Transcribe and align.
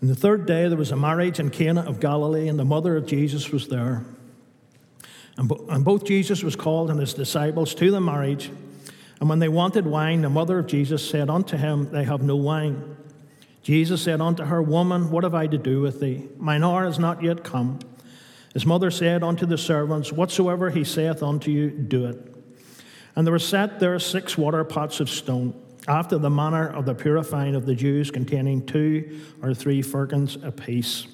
And 0.00 0.08
the 0.08 0.14
third 0.14 0.46
day, 0.46 0.68
there 0.68 0.78
was 0.78 0.92
a 0.92 0.96
marriage 0.96 1.40
in 1.40 1.50
Cana 1.50 1.82
of 1.82 2.00
Galilee, 2.00 2.48
and 2.48 2.58
the 2.58 2.64
mother 2.64 2.96
of 2.96 3.06
Jesus 3.06 3.50
was 3.50 3.68
there. 3.68 4.04
And, 5.36 5.48
bo- 5.48 5.66
and 5.68 5.84
both 5.84 6.04
Jesus 6.04 6.42
was 6.42 6.56
called 6.56 6.90
and 6.90 7.00
his 7.00 7.14
disciples 7.14 7.74
to 7.76 7.90
the 7.90 8.00
marriage. 8.00 8.50
And 9.20 9.28
when 9.28 9.38
they 9.38 9.48
wanted 9.48 9.86
wine, 9.86 10.22
the 10.22 10.30
mother 10.30 10.58
of 10.58 10.66
Jesus 10.66 11.08
said 11.08 11.28
unto 11.28 11.56
him, 11.56 11.90
They 11.90 12.04
have 12.04 12.22
no 12.22 12.36
wine. 12.36 12.96
Jesus 13.62 14.02
said 14.02 14.20
unto 14.20 14.44
her, 14.44 14.62
Woman, 14.62 15.10
what 15.10 15.24
have 15.24 15.34
I 15.34 15.46
to 15.46 15.58
do 15.58 15.80
with 15.80 16.00
thee? 16.00 16.28
Mine 16.36 16.62
hour 16.62 16.86
is 16.86 16.98
not 16.98 17.22
yet 17.22 17.42
come. 17.42 17.80
His 18.54 18.64
mother 18.64 18.90
said 18.90 19.22
unto 19.22 19.46
the 19.46 19.58
servants, 19.58 20.12
Whatsoever 20.12 20.70
he 20.70 20.84
saith 20.84 21.22
unto 21.22 21.50
you, 21.50 21.70
do 21.70 22.06
it. 22.06 22.34
And 23.14 23.26
there 23.26 23.32
were 23.32 23.38
set 23.38 23.80
there 23.80 23.98
six 23.98 24.38
water 24.38 24.64
pots 24.64 25.00
of 25.00 25.10
stone, 25.10 25.54
after 25.88 26.18
the 26.18 26.30
manner 26.30 26.68
of 26.68 26.84
the 26.84 26.94
purifying 26.94 27.54
of 27.54 27.66
the 27.66 27.74
Jews, 27.74 28.10
containing 28.10 28.66
two 28.66 29.20
or 29.42 29.54
three 29.54 29.82
firkins 29.82 30.36
apiece. 30.42 31.06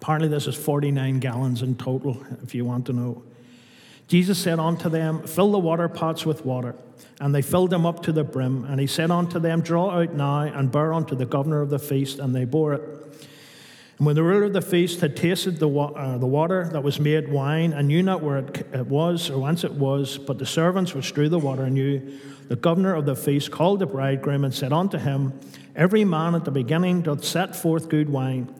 Apparently, 0.00 0.28
this 0.28 0.46
is 0.46 0.56
49 0.56 1.20
gallons 1.20 1.62
in 1.62 1.76
total, 1.76 2.24
if 2.42 2.54
you 2.54 2.64
want 2.64 2.86
to 2.86 2.92
know. 2.92 3.22
Jesus 4.08 4.38
said 4.38 4.58
unto 4.58 4.88
them, 4.88 5.22
Fill 5.26 5.52
the 5.52 5.58
water 5.58 5.88
pots 5.88 6.26
with 6.26 6.44
water. 6.44 6.74
And 7.20 7.34
they 7.34 7.42
filled 7.42 7.70
them 7.70 7.86
up 7.86 8.02
to 8.02 8.12
the 8.12 8.24
brim. 8.24 8.64
And 8.64 8.80
he 8.80 8.86
said 8.86 9.10
unto 9.10 9.38
them, 9.38 9.60
Draw 9.60 9.90
out 9.90 10.14
now 10.14 10.40
and 10.40 10.72
bear 10.72 10.92
unto 10.92 11.14
the 11.14 11.24
governor 11.24 11.60
of 11.60 11.70
the 11.70 11.78
feast. 11.78 12.18
And 12.18 12.34
they 12.34 12.44
bore 12.44 12.74
it. 12.74 12.82
And 14.02 14.06
when 14.06 14.16
the 14.16 14.24
ruler 14.24 14.44
of 14.46 14.52
the 14.52 14.60
feast 14.60 15.00
had 15.00 15.16
tasted 15.16 15.58
the, 15.58 15.68
wa- 15.68 15.92
uh, 15.92 16.18
the 16.18 16.26
water 16.26 16.68
that 16.72 16.82
was 16.82 16.98
made 16.98 17.28
wine, 17.28 17.72
and 17.72 17.86
knew 17.86 18.02
not 18.02 18.22
where 18.22 18.38
it, 18.38 18.66
it 18.72 18.86
was 18.88 19.30
or 19.30 19.38
whence 19.38 19.62
it 19.62 19.72
was, 19.72 20.18
but 20.18 20.38
the 20.38 20.46
servants 20.46 20.92
which 20.92 21.14
drew 21.14 21.28
the 21.28 21.38
water 21.38 21.70
knew, 21.70 22.18
the 22.48 22.56
governor 22.56 22.94
of 22.94 23.06
the 23.06 23.16
feast 23.16 23.50
called 23.50 23.78
the 23.78 23.86
bridegroom 23.86 24.44
and 24.44 24.54
said 24.54 24.72
unto 24.72 24.98
him, 24.98 25.38
Every 25.74 26.04
man 26.04 26.34
at 26.34 26.44
the 26.44 26.50
beginning 26.50 27.02
doth 27.02 27.24
set 27.24 27.56
forth 27.56 27.88
good 27.88 28.10
wine. 28.10 28.54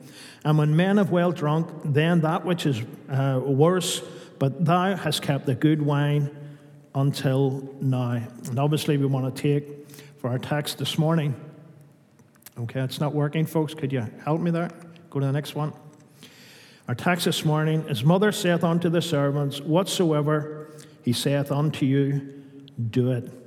And 0.45 0.59
when 0.59 0.75
men 0.75 0.97
have 0.97 1.11
well 1.11 1.31
drunk, 1.31 1.69
then 1.85 2.23
that 2.23 2.45
which 2.45 2.67
is 2.67 2.81
uh, 3.09 3.41
worse, 3.45 4.03
but 4.39 4.65
thou 4.65 4.97
hast 4.97 5.23
kept 5.23 5.47
the 5.47 5.55
good 5.55 5.83
wine 5.83 6.31
until 6.95 7.69
now. 7.81 8.23
And 8.47 8.59
obviously, 8.59 8.97
we 8.97 9.07
want 9.07 9.35
to 9.35 9.43
take 9.43 9.91
for 10.19 10.31
our 10.31 10.39
text 10.39 10.79
this 10.79 10.99
morning. 10.99 11.35
Okay, 12.59 12.81
it's 12.81 13.01
not 13.01 13.15
working, 13.15 13.47
folks. 13.47 13.75
Could 13.75 13.93
you 13.93 14.07
help 14.25 14.41
me 14.41 14.51
there? 14.51 14.71
Go 15.11 15.21
to 15.21 15.27
the 15.27 15.33
next 15.33 15.55
one. 15.55 15.73
Our 16.89 16.95
text 16.95 17.25
this 17.25 17.45
morning 17.45 17.87
His 17.89 18.05
mother 18.05 18.33
saith 18.33 18.65
unto 18.65 18.89
the 18.89 19.03
servants, 19.03 19.61
Whatsoever 19.61 20.59
he 21.03 21.13
saith 21.13 21.51
unto 21.51 21.85
you, 21.85 22.43
do 22.91 23.13
it. 23.13 23.42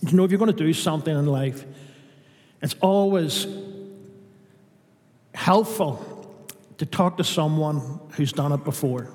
You 0.00 0.16
know, 0.16 0.24
if 0.24 0.30
you're 0.30 0.38
going 0.38 0.52
to 0.52 0.64
do 0.64 0.72
something 0.72 1.16
in 1.16 1.26
life, 1.26 1.64
it's 2.62 2.74
always 2.80 3.46
helpful 5.34 6.04
to 6.78 6.86
talk 6.86 7.16
to 7.16 7.24
someone 7.24 8.00
who's 8.12 8.32
done 8.32 8.52
it 8.52 8.64
before, 8.64 9.10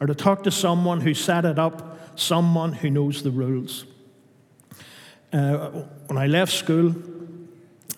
or 0.00 0.06
to 0.06 0.14
talk 0.14 0.44
to 0.44 0.50
someone 0.50 1.00
who 1.00 1.14
set 1.14 1.44
it 1.44 1.58
up, 1.58 2.18
someone 2.18 2.72
who 2.72 2.90
knows 2.90 3.22
the 3.22 3.30
rules. 3.30 3.84
Uh, 5.32 5.68
when 6.06 6.16
I 6.16 6.26
left 6.26 6.52
school, 6.52 6.94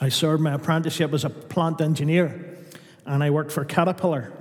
I 0.00 0.08
served 0.08 0.42
my 0.42 0.54
apprenticeship 0.54 1.12
as 1.12 1.24
a 1.24 1.30
plant 1.30 1.80
engineer, 1.80 2.58
and 3.04 3.22
I 3.22 3.30
worked 3.30 3.52
for 3.52 3.64
Caterpillar. 3.64 4.32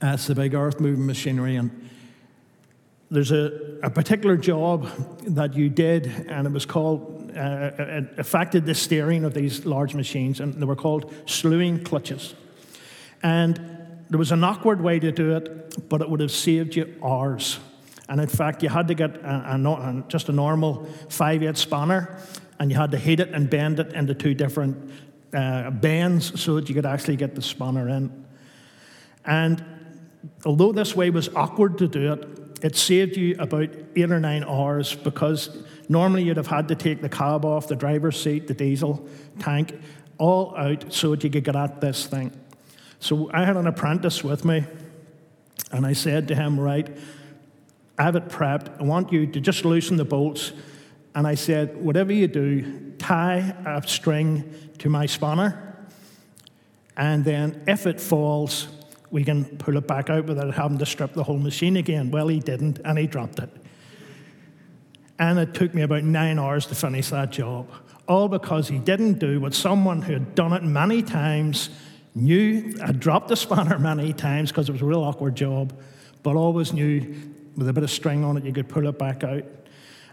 That's 0.00 0.26
the 0.26 0.34
big 0.34 0.54
earth 0.54 0.80
moving 0.80 1.06
machinery. 1.06 1.56
And 1.56 1.87
there's 3.10 3.32
a, 3.32 3.78
a 3.82 3.90
particular 3.90 4.36
job 4.36 4.88
that 5.22 5.54
you 5.54 5.68
did, 5.68 6.06
and 6.28 6.46
it 6.46 6.52
was 6.52 6.66
called, 6.66 7.32
uh, 7.34 7.70
it 7.78 8.18
affected 8.18 8.66
the 8.66 8.74
steering 8.74 9.24
of 9.24 9.32
these 9.32 9.64
large 9.64 9.94
machines, 9.94 10.40
and 10.40 10.54
they 10.54 10.66
were 10.66 10.76
called 10.76 11.12
slewing 11.26 11.82
clutches. 11.82 12.34
And 13.22 13.56
there 14.10 14.18
was 14.18 14.32
an 14.32 14.44
awkward 14.44 14.80
way 14.80 14.98
to 14.98 15.10
do 15.10 15.36
it, 15.36 15.88
but 15.88 16.02
it 16.02 16.10
would 16.10 16.20
have 16.20 16.30
saved 16.30 16.76
you 16.76 16.94
hours. 17.02 17.58
And 18.08 18.20
in 18.20 18.28
fact, 18.28 18.62
you 18.62 18.68
had 18.68 18.88
to 18.88 18.94
get 18.94 19.16
a, 19.16 19.54
a, 19.54 19.70
a, 19.70 20.04
just 20.08 20.28
a 20.28 20.32
normal 20.32 20.86
5 21.08 21.42
8 21.42 21.56
spanner, 21.56 22.18
and 22.58 22.70
you 22.70 22.76
had 22.76 22.90
to 22.90 22.98
heat 22.98 23.20
it 23.20 23.30
and 23.30 23.48
bend 23.48 23.80
it 23.80 23.92
into 23.92 24.14
two 24.14 24.34
different 24.34 24.90
uh, 25.32 25.70
bends 25.70 26.40
so 26.40 26.54
that 26.56 26.68
you 26.68 26.74
could 26.74 26.86
actually 26.86 27.16
get 27.16 27.34
the 27.34 27.42
spanner 27.42 27.88
in. 27.88 28.26
And 29.24 29.64
although 30.44 30.72
this 30.72 30.96
way 30.96 31.10
was 31.10 31.28
awkward 31.34 31.78
to 31.78 31.88
do 31.88 32.12
it, 32.12 32.47
it 32.62 32.76
saved 32.76 33.16
you 33.16 33.36
about 33.38 33.68
eight 33.96 34.10
or 34.10 34.20
nine 34.20 34.44
hours 34.44 34.94
because 34.94 35.62
normally 35.88 36.24
you'd 36.24 36.36
have 36.36 36.48
had 36.48 36.68
to 36.68 36.74
take 36.74 37.00
the 37.00 37.08
cab 37.08 37.44
off, 37.44 37.68
the 37.68 37.76
driver's 37.76 38.20
seat, 38.20 38.48
the 38.48 38.54
diesel 38.54 39.06
tank, 39.38 39.78
all 40.18 40.56
out 40.56 40.92
so 40.92 41.10
that 41.10 41.22
you 41.22 41.30
could 41.30 41.44
get 41.44 41.56
at 41.56 41.80
this 41.80 42.06
thing. 42.06 42.32
So 43.00 43.30
I 43.32 43.44
had 43.44 43.56
an 43.56 43.66
apprentice 43.66 44.24
with 44.24 44.44
me, 44.44 44.64
and 45.70 45.86
I 45.86 45.92
said 45.92 46.28
to 46.28 46.34
him, 46.34 46.58
Right, 46.58 46.96
I 47.96 48.02
have 48.02 48.16
it 48.16 48.28
prepped. 48.28 48.80
I 48.80 48.82
want 48.82 49.12
you 49.12 49.26
to 49.26 49.40
just 49.40 49.64
loosen 49.64 49.96
the 49.96 50.04
bolts. 50.04 50.52
And 51.14 51.26
I 51.26 51.34
said, 51.36 51.76
Whatever 51.76 52.12
you 52.12 52.26
do, 52.26 52.92
tie 52.98 53.54
a 53.64 53.86
string 53.86 54.52
to 54.78 54.88
my 54.88 55.06
spanner, 55.06 55.64
and 56.96 57.24
then 57.24 57.62
if 57.68 57.86
it 57.86 58.00
falls, 58.00 58.66
we 59.10 59.24
can 59.24 59.44
pull 59.58 59.76
it 59.76 59.86
back 59.86 60.10
out 60.10 60.26
without 60.26 60.54
having 60.54 60.78
to 60.78 60.86
strip 60.86 61.14
the 61.14 61.24
whole 61.24 61.38
machine 61.38 61.76
again. 61.76 62.10
Well, 62.10 62.28
he 62.28 62.40
didn't, 62.40 62.80
and 62.84 62.98
he 62.98 63.06
dropped 63.06 63.38
it. 63.38 63.50
And 65.18 65.38
it 65.38 65.54
took 65.54 65.74
me 65.74 65.82
about 65.82 66.04
nine 66.04 66.38
hours 66.38 66.66
to 66.66 66.74
finish 66.74 67.10
that 67.10 67.30
job, 67.30 67.68
all 68.06 68.28
because 68.28 68.68
he 68.68 68.78
didn't 68.78 69.14
do 69.14 69.40
what 69.40 69.54
someone 69.54 70.02
who 70.02 70.12
had 70.12 70.34
done 70.34 70.52
it 70.52 70.62
many 70.62 71.02
times 71.02 71.70
knew. 72.14 72.74
I 72.82 72.92
dropped 72.92 73.28
the 73.28 73.36
spanner 73.36 73.78
many 73.80 74.12
times 74.12 74.50
because 74.50 74.68
it 74.68 74.72
was 74.72 74.82
a 74.82 74.86
real 74.86 75.02
awkward 75.02 75.34
job, 75.34 75.78
but 76.22 76.36
always 76.36 76.72
knew 76.72 77.14
with 77.56 77.68
a 77.68 77.72
bit 77.72 77.82
of 77.82 77.90
string 77.90 78.24
on 78.24 78.36
it 78.36 78.44
you 78.44 78.52
could 78.52 78.68
pull 78.68 78.86
it 78.86 78.98
back 78.98 79.24
out. 79.24 79.44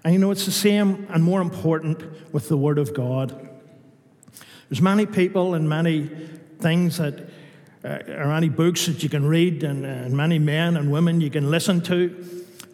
And 0.03 0.13
you 0.13 0.19
know, 0.19 0.31
it's 0.31 0.45
the 0.45 0.51
same 0.51 1.07
and 1.09 1.23
more 1.23 1.41
important 1.41 2.34
with 2.34 2.47
the 2.47 2.57
Word 2.57 2.78
of 2.78 2.94
God. 2.94 3.50
There's 4.69 4.81
many 4.81 5.05
people 5.05 5.53
and 5.53 5.69
many 5.69 6.09
things 6.59 6.97
that 6.97 7.29
uh, 7.85 8.00
or 8.07 8.31
any 8.31 8.50
books 8.50 8.88
that 8.88 9.03
you 9.03 9.09
can 9.09 9.25
read 9.25 9.63
and, 9.63 9.85
and 9.85 10.16
many 10.18 10.40
men 10.40 10.75
and 10.75 10.91
women 10.91 11.22
you 11.22 11.29
can 11.29 11.51
listen 11.51 11.81
to. 11.81 12.25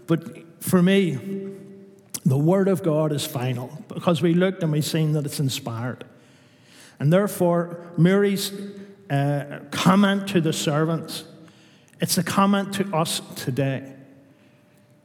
But 0.08 0.64
for 0.64 0.82
me, 0.82 1.18
the 2.26 2.38
Word 2.38 2.68
of 2.68 2.82
God 2.82 3.12
is 3.12 3.26
final 3.26 3.84
because 3.88 4.22
we 4.22 4.34
looked 4.34 4.64
and 4.64 4.72
we've 4.72 4.86
seen 4.86 5.14
that 5.14 5.26
it's 5.26 5.40
inspired. 5.40 6.06
And 7.00 7.12
therefore, 7.12 7.92
Mary's 7.98 8.54
uh, 9.10 9.60
comment 9.72 10.28
to 10.30 10.40
the 10.40 10.54
servants, 10.54 11.26
it's 12.00 12.18
a 12.18 12.24
comment 12.24 12.74
to 12.76 12.96
us 12.96 13.22
today. 13.36 13.94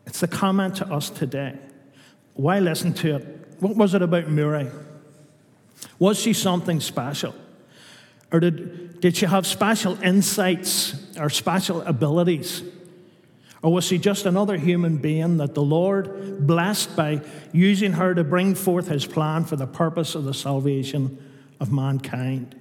It's 0.07 0.23
a 0.23 0.29
comment 0.29 0.77
to 0.77 0.87
us 0.87 1.11
today. 1.11 1.59
Why 2.35 2.61
listen 2.61 2.93
to 2.95 3.17
it? 3.17 3.57
What 3.61 3.77
was 3.77 3.95
it 3.95 4.03
about 4.03 4.29
Mary? 4.29 4.71
Was 5.99 6.21
she 6.21 6.33
something 6.33 6.81
special? 6.81 7.35
Or 8.33 8.41
did, 8.41 9.01
did 9.01 9.17
she 9.17 9.27
have 9.27 9.47
special 9.47 10.01
insights 10.03 10.95
or 11.17 11.31
special 11.31 11.83
abilities? 11.83 12.63
Or 13.63 13.73
was 13.73 13.85
she 13.85 13.99
just 13.99 14.27
another 14.27 14.57
human 14.57 14.99
being 14.99 15.39
that 15.39 15.55
the 15.55 15.63
Lord 15.63 16.47
blessed 16.47 16.95
by 16.97 17.21
using 17.53 17.93
her 17.93 18.15
to 18.15 18.25
bring 18.25 18.55
forth 18.55 18.89
his 18.89 19.07
plan 19.07 19.45
for 19.45 19.57
the 19.57 19.67
purpose 19.67 20.15
of 20.15 20.25
the 20.25 20.35
salvation 20.35 21.19
of 21.61 21.73
mankind? 21.73 22.55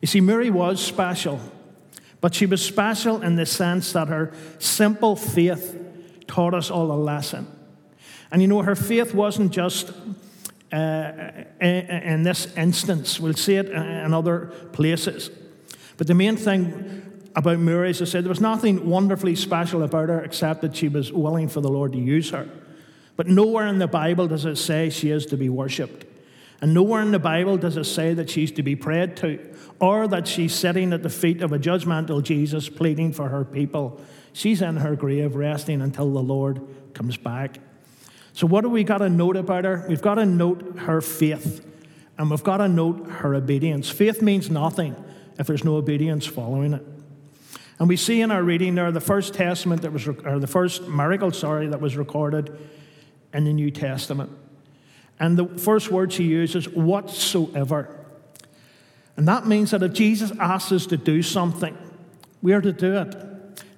You 0.00 0.08
see, 0.08 0.20
Mary 0.20 0.50
was 0.50 0.84
special, 0.84 1.40
but 2.20 2.34
she 2.34 2.46
was 2.46 2.64
special 2.64 3.22
in 3.22 3.36
the 3.36 3.46
sense 3.46 3.92
that 3.92 4.08
her 4.08 4.32
simple 4.58 5.16
faith 5.16 5.78
taught 6.26 6.54
us 6.54 6.70
all 6.70 6.90
a 6.90 6.96
lesson. 6.96 7.46
And 8.30 8.42
you 8.42 8.48
know, 8.48 8.62
her 8.62 8.74
faith 8.74 9.14
wasn't 9.14 9.52
just 9.52 9.92
uh, 10.72 11.44
in 11.60 12.22
this 12.22 12.52
instance. 12.56 13.20
We'll 13.20 13.34
see 13.34 13.56
it 13.56 13.68
in 13.68 14.14
other 14.14 14.46
places. 14.72 15.30
But 15.96 16.06
the 16.06 16.14
main 16.14 16.36
thing 16.36 17.30
about 17.36 17.58
Mary, 17.58 17.90
as 17.90 18.02
I 18.02 18.06
said, 18.06 18.24
there 18.24 18.30
was 18.30 18.40
nothing 18.40 18.88
wonderfully 18.88 19.36
special 19.36 19.82
about 19.82 20.08
her 20.08 20.22
except 20.22 20.62
that 20.62 20.76
she 20.76 20.88
was 20.88 21.12
willing 21.12 21.48
for 21.48 21.60
the 21.60 21.68
Lord 21.68 21.92
to 21.92 21.98
use 21.98 22.30
her. 22.30 22.48
But 23.16 23.26
nowhere 23.26 23.66
in 23.66 23.78
the 23.78 23.86
Bible 23.86 24.26
does 24.26 24.44
it 24.44 24.56
say 24.56 24.90
she 24.90 25.10
is 25.10 25.26
to 25.26 25.36
be 25.36 25.48
worshipped. 25.48 26.06
And 26.60 26.74
nowhere 26.74 27.02
in 27.02 27.10
the 27.10 27.18
Bible 27.18 27.56
does 27.56 27.76
it 27.76 27.84
say 27.84 28.14
that 28.14 28.30
she's 28.30 28.52
to 28.52 28.62
be 28.62 28.76
prayed 28.76 29.16
to 29.18 29.38
or 29.80 30.06
that 30.08 30.28
she's 30.28 30.54
sitting 30.54 30.92
at 30.92 31.02
the 31.02 31.10
feet 31.10 31.42
of 31.42 31.52
a 31.52 31.58
judgmental 31.58 32.22
Jesus 32.22 32.68
pleading 32.68 33.12
for 33.12 33.28
her 33.28 33.44
people. 33.44 34.00
She's 34.32 34.62
in 34.62 34.76
her 34.76 34.94
grave 34.94 35.34
resting 35.34 35.82
until 35.82 36.12
the 36.12 36.22
Lord 36.22 36.60
comes 36.94 37.16
back. 37.16 37.58
So, 38.34 38.46
what 38.46 38.62
do 38.62 38.70
we 38.70 38.84
got 38.84 38.98
to 38.98 39.08
note 39.08 39.36
about 39.36 39.64
her? 39.64 39.84
We've 39.88 40.02
got 40.02 40.14
to 40.14 40.26
note 40.26 40.78
her 40.80 41.00
faith, 41.00 41.64
and 42.18 42.30
we've 42.30 42.42
got 42.42 42.58
to 42.58 42.68
note 42.68 43.08
her 43.08 43.34
obedience. 43.34 43.90
Faith 43.90 44.22
means 44.22 44.50
nothing 44.50 44.96
if 45.38 45.46
there's 45.46 45.64
no 45.64 45.76
obedience 45.76 46.26
following 46.26 46.74
it. 46.74 46.84
And 47.78 47.88
we 47.88 47.96
see 47.96 48.20
in 48.20 48.30
our 48.30 48.42
reading 48.42 48.74
there 48.74 48.92
the 48.92 49.00
first 49.00 49.34
testament 49.34 49.82
that 49.82 49.92
was, 49.92 50.06
or 50.06 50.38
the 50.38 50.46
first 50.46 50.88
miracle, 50.88 51.32
sorry, 51.32 51.66
that 51.68 51.80
was 51.80 51.96
recorded 51.96 52.56
in 53.34 53.44
the 53.44 53.52
New 53.52 53.70
Testament. 53.70 54.30
And 55.18 55.38
the 55.38 55.46
first 55.58 55.90
word 55.90 56.12
she 56.12 56.24
uses, 56.24 56.68
whatsoever. 56.68 58.04
And 59.16 59.28
that 59.28 59.46
means 59.46 59.72
that 59.72 59.82
if 59.82 59.92
Jesus 59.92 60.32
asks 60.38 60.72
us 60.72 60.86
to 60.86 60.96
do 60.96 61.22
something, 61.22 61.76
we 62.40 62.52
are 62.52 62.60
to 62.60 62.72
do 62.72 62.96
it, 62.96 63.14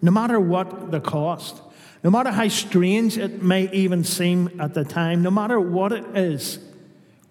no 0.01 0.11
matter 0.11 0.39
what 0.39 0.91
the 0.91 1.01
cost, 1.01 1.61
no 2.05 2.11
matter 2.11 2.31
how 2.31 2.47
strange 2.49 3.17
it 3.17 3.43
may 3.43 3.71
even 3.73 4.05
seem 4.05 4.61
at 4.61 4.75
the 4.75 4.85
time, 4.85 5.23
no 5.23 5.31
matter 5.31 5.59
what 5.59 5.91
it 5.91 6.05
is, 6.15 6.59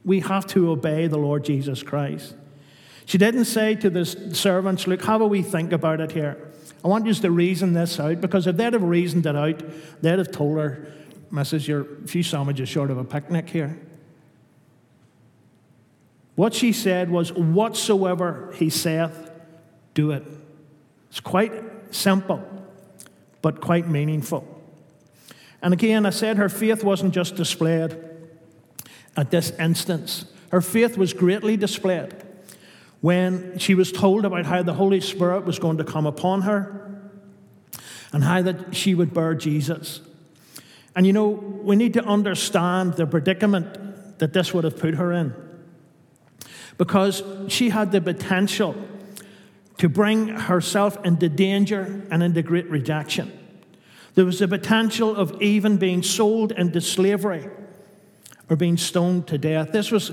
we 0.03 0.21
have 0.21 0.47
to 0.47 0.71
obey 0.71 1.05
the 1.05 1.17
Lord 1.17 1.45
Jesus 1.45 1.83
Christ. 1.83 2.33
She 3.05 3.19
didn't 3.19 3.45
say 3.45 3.75
to 3.75 3.89
the 3.91 4.03
servants, 4.03 4.87
Look, 4.87 5.03
how 5.03 5.19
will 5.19 5.29
we 5.29 5.43
think 5.43 5.71
about 5.71 6.01
it 6.01 6.11
here? 6.11 6.49
I 6.83 6.87
want 6.87 7.05
you 7.05 7.13
to 7.13 7.31
reason 7.31 7.73
this 7.73 7.99
out 7.99 8.19
because 8.19 8.47
if 8.47 8.57
they'd 8.57 8.73
have 8.73 8.83
reasoned 8.83 9.27
it 9.27 9.35
out, 9.35 9.61
they'd 10.01 10.17
have 10.17 10.31
told 10.31 10.57
her, 10.57 10.87
Mrs., 11.31 11.67
you're 11.67 11.81
a 12.03 12.07
few 12.07 12.23
sandwiches 12.23 12.67
short 12.67 12.89
of 12.89 12.97
a 12.97 13.03
picnic 13.03 13.49
here. 13.49 13.79
What 16.35 16.55
she 16.55 16.73
said 16.73 17.11
was, 17.11 17.31
Whatsoever 17.31 18.51
he 18.55 18.71
saith, 18.71 19.29
do 19.93 20.11
it. 20.11 20.23
It's 21.11 21.19
quite 21.19 21.53
simple, 21.93 22.43
but 23.43 23.61
quite 23.61 23.87
meaningful. 23.87 24.52
And 25.63 25.73
again, 25.73 26.05
I 26.05 26.11
said 26.11 26.37
her 26.37 26.49
faith 26.49 26.83
wasn't 26.83 27.13
just 27.13 27.35
displayed 27.35 27.97
at 29.15 29.31
this 29.31 29.51
instance, 29.51 30.25
her 30.51 30.61
faith 30.61 30.97
was 30.97 31.13
greatly 31.13 31.55
displayed 31.55 32.13
when 33.01 33.57
she 33.59 33.75
was 33.75 33.91
told 33.91 34.25
about 34.25 34.45
how 34.45 34.63
the 34.63 34.73
Holy 34.73 35.01
Spirit 35.01 35.45
was 35.45 35.59
going 35.59 35.77
to 35.77 35.83
come 35.83 36.05
upon 36.05 36.41
her 36.41 37.01
and 38.11 38.23
how 38.23 38.41
that 38.41 38.75
she 38.75 38.95
would 38.95 39.13
bear 39.13 39.35
Jesus. 39.35 40.01
And 40.95 41.05
you 41.05 41.13
know, 41.13 41.27
we 41.27 41.75
need 41.75 41.93
to 41.93 42.03
understand 42.03 42.93
the 42.93 43.05
predicament 43.05 44.19
that 44.19 44.33
this 44.33 44.53
would 44.53 44.63
have 44.63 44.77
put 44.77 44.95
her 44.95 45.11
in 45.11 45.33
because 46.77 47.23
she 47.49 47.69
had 47.69 47.91
the 47.91 48.01
potential 48.01 48.75
to 49.77 49.89
bring 49.89 50.27
herself 50.27 51.03
into 51.05 51.29
danger 51.29 52.03
and 52.09 52.23
into 52.23 52.41
great 52.41 52.69
rejection. 52.69 53.42
There 54.15 54.25
was 54.25 54.39
the 54.39 54.47
potential 54.47 55.15
of 55.15 55.41
even 55.41 55.77
being 55.77 56.03
sold 56.03 56.51
into 56.51 56.81
slavery 56.81 57.49
or 58.49 58.55
being 58.55 58.77
stoned 58.77 59.27
to 59.27 59.37
death. 59.37 59.71
This 59.71 59.91
was 59.91 60.11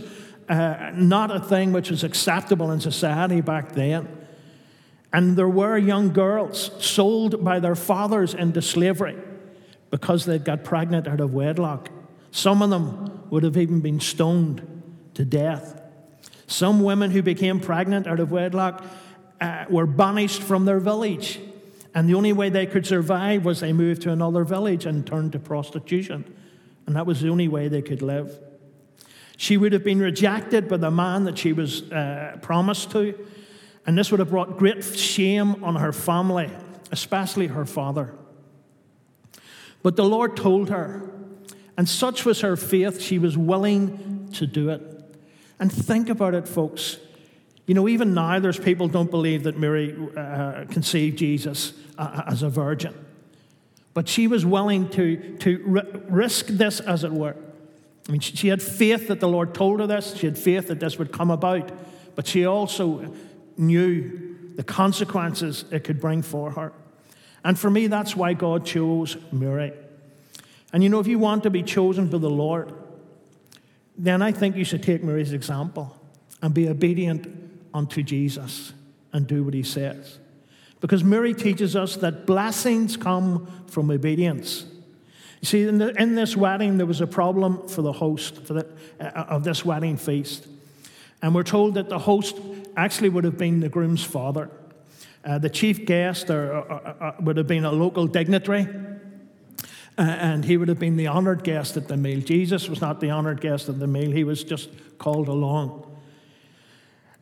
uh, 0.49 0.91
not 0.95 1.35
a 1.35 1.41
thing 1.41 1.73
which 1.73 1.91
was 1.91 2.03
acceptable 2.03 2.71
in 2.73 2.81
society 2.81 3.41
back 3.41 3.73
then. 3.73 4.09
And 5.13 5.37
there 5.37 5.49
were 5.49 5.77
young 5.77 6.13
girls 6.13 6.71
sold 6.85 7.45
by 7.45 7.61
their 7.61 7.75
fathers 7.75 8.33
into 8.33 8.63
slavery 8.63 9.17
because 9.91 10.25
they'd 10.25 10.45
got 10.45 10.65
pregnant 10.65 11.09
out 11.09 11.21
of 11.21 11.35
wedlock. 11.35 11.91
Some 12.31 12.63
of 12.63 12.71
them 12.71 13.29
would 13.31 13.43
have 13.43 13.57
even 13.57 13.81
been 13.81 14.01
stoned 14.01 14.67
to 15.15 15.25
death. 15.25 15.81
Some 16.47 16.83
women 16.83 17.11
who 17.11 17.23
became 17.23 17.61
pregnant 17.61 18.07
out 18.07 18.21
of 18.21 18.31
wedlock 18.31 18.85
uh, 19.41 19.65
were 19.69 19.87
banished 19.87 20.43
from 20.43 20.65
their 20.65 20.81
village. 20.81 21.41
And 21.95 22.09
the 22.09 22.15
only 22.15 22.33
way 22.33 22.49
they 22.51 22.67
could 22.67 22.87
survive 22.87 23.45
was 23.45 23.61
they 23.61 23.73
moved 23.73 24.03
to 24.03 24.13
another 24.13 24.45
village 24.45 24.87
and 24.87 25.07
turned 25.07 25.33
to 25.33 25.39
prostitution. 25.39 26.37
And 26.87 26.97
that 26.97 27.07
was 27.07 27.21
the 27.21 27.29
only 27.29 27.49
way 27.49 27.69
they 27.69 27.83
could 27.83 28.03
live. 28.03 28.39
She 29.37 29.57
would 29.57 29.73
have 29.73 29.85
been 29.85 30.01
rejected 30.01 30.69
by 30.69 30.77
the 30.77 30.91
man 30.91 31.25
that 31.25 31.39
she 31.39 31.53
was 31.53 31.91
uh, 31.91 32.39
promised 32.43 32.91
to. 32.93 33.19
And 33.87 33.97
this 33.97 34.11
would 34.11 34.21
have 34.21 34.31
brought 34.31 34.59
great 34.59 34.85
shame 34.85 35.65
on 35.65 35.77
her 35.77 35.93
family, 35.93 36.51
especially 36.93 37.49
her 37.49 37.65
father. 37.65 38.15
But 39.83 39.97
the 39.97 40.05
Lord 40.05 40.37
told 40.37 40.69
her, 40.69 41.11
and 41.77 41.89
such 41.89 42.27
was 42.27 42.43
her 42.43 42.57
faith, 42.57 43.01
she 43.01 43.19
was 43.19 43.37
willing 43.39 44.29
to 44.35 44.47
do 44.47 44.69
it. 44.69 44.83
And 45.59 45.73
think 45.73 46.09
about 46.09 46.35
it, 46.35 46.47
folks. 46.47 46.99
You 47.71 47.75
know, 47.75 47.87
even 47.87 48.15
now, 48.15 48.41
there's 48.41 48.59
people 48.59 48.89
don't 48.89 49.13
believe 49.13 49.45
that 49.45 49.57
Mary 49.57 49.97
uh, 50.17 50.65
conceived 50.71 51.17
Jesus 51.19 51.73
uh, 51.97 52.23
as 52.27 52.43
a 52.43 52.49
virgin. 52.49 52.93
But 53.95 54.09
she 54.09 54.27
was 54.27 54.45
willing 54.45 54.89
to, 54.89 55.37
to 55.37 55.85
risk 56.09 56.49
this, 56.49 56.81
as 56.81 57.05
it 57.05 57.13
were. 57.13 57.37
I 58.09 58.11
mean, 58.11 58.21
she 58.21 58.49
had 58.49 58.61
faith 58.61 59.07
that 59.07 59.21
the 59.21 59.29
Lord 59.29 59.55
told 59.55 59.79
her 59.79 59.87
this. 59.87 60.17
She 60.17 60.27
had 60.27 60.37
faith 60.37 60.67
that 60.67 60.81
this 60.81 60.99
would 60.99 61.13
come 61.13 61.31
about. 61.31 61.71
But 62.17 62.27
she 62.27 62.45
also 62.45 63.15
knew 63.57 64.37
the 64.57 64.65
consequences 64.65 65.65
it 65.71 65.85
could 65.85 66.01
bring 66.01 66.23
for 66.23 66.51
her. 66.51 66.73
And 67.45 67.57
for 67.57 67.71
me, 67.71 67.87
that's 67.87 68.17
why 68.17 68.33
God 68.33 68.67
chose 68.67 69.17
Mary. 69.31 69.73
And 70.73 70.83
you 70.83 70.89
know, 70.89 70.99
if 70.99 71.07
you 71.07 71.21
want 71.21 71.45
to 71.45 71.51
be 71.51 71.63
chosen 71.63 72.09
by 72.09 72.19
the 72.19 72.29
Lord, 72.29 72.73
then 73.97 74.23
I 74.23 74.33
think 74.33 74.57
you 74.57 74.65
should 74.65 74.83
take 74.83 75.05
Mary's 75.05 75.33
example 75.33 75.97
and 76.43 76.53
be 76.53 76.69
obedient 76.69 77.40
unto 77.73 78.03
Jesus 78.03 78.73
and 79.13 79.27
do 79.27 79.43
what 79.43 79.55
he 79.55 79.63
says. 79.63 80.19
Because 80.81 81.05
Mary 81.05 81.35
teaches 81.35 81.77
us 81.77 81.97
that 81.97 82.27
blessings 82.27 82.97
come 82.97 83.47
from 83.67 83.91
obedience. 83.91 84.65
You 85.41 85.47
see, 85.47 85.63
in, 85.65 85.79
the, 85.79 86.01
in 86.01 86.15
this 86.15 86.37
wedding, 86.37 86.77
there 86.77 86.87
was 86.87 87.01
a 87.01 87.07
problem 87.07 87.69
for 87.69 87.83
the 87.83 87.93
host 87.93 88.47
for 88.47 88.55
the, 88.55 88.67
uh, 88.99 89.05
of 89.29 89.45
this 89.45 89.65
wedding 89.65 89.97
feast. 89.97 90.47
And 91.23 91.35
we're 91.35 91.43
told 91.43 91.75
that 91.75 91.89
the 91.89 91.99
host 91.99 92.37
actually 92.77 93.11
would 93.11 93.25
have 93.25 93.37
been 93.37 93.61
the 93.61 93.69
groom's 93.69 94.05
father. 94.05 94.51
Uh, 95.25 95.39
the 95.39 95.51
chief 95.51 95.85
guest 95.85 96.31
or, 96.31 96.57
or, 96.57 96.97
or, 97.01 97.15
would 97.21 97.37
have 97.37 97.47
been 97.47 97.65
a 97.67 97.73
local 97.73 98.07
dignitary 98.07 98.67
uh, 100.01 100.03
and 100.03 100.47
he 100.47 100.57
would 100.57 100.69
have 100.69 100.79
been 100.79 100.97
the 100.97 101.07
honored 101.07 101.45
guest 101.45 101.77
at 101.77 101.89
the 101.89 101.97
meal. 101.97 102.21
Jesus 102.21 102.71
was 102.71 102.81
not 102.81 103.01
the 103.01 103.11
honored 103.11 103.41
guest 103.41 103.69
at 103.69 103.79
the 103.79 103.87
meal, 103.87 104.11
he 104.11 104.25
was 104.25 104.43
just 104.43 104.71
called 104.99 105.29
along. 105.29 105.87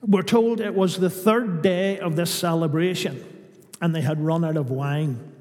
We're 0.00 0.22
told 0.22 0.60
it 0.60 0.74
was 0.74 0.98
the 0.98 1.10
third 1.10 1.62
day 1.62 1.98
of 1.98 2.16
this 2.16 2.30
celebration, 2.30 3.24
and 3.80 3.94
they 3.94 4.00
had 4.00 4.24
run 4.24 4.44
out 4.44 4.56
of 4.56 4.70
wine. 4.70 5.32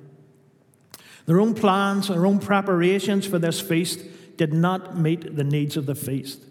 Their 1.26 1.40
own 1.40 1.54
plans, 1.54 2.08
their 2.08 2.26
own 2.26 2.40
preparations 2.40 3.26
for 3.26 3.38
this 3.38 3.60
feast 3.60 4.00
did 4.38 4.54
not 4.54 4.98
meet 4.98 5.36
the 5.36 5.44
needs 5.44 5.78
of 5.78 5.86
the 5.86 5.96
feast. 5.96 6.42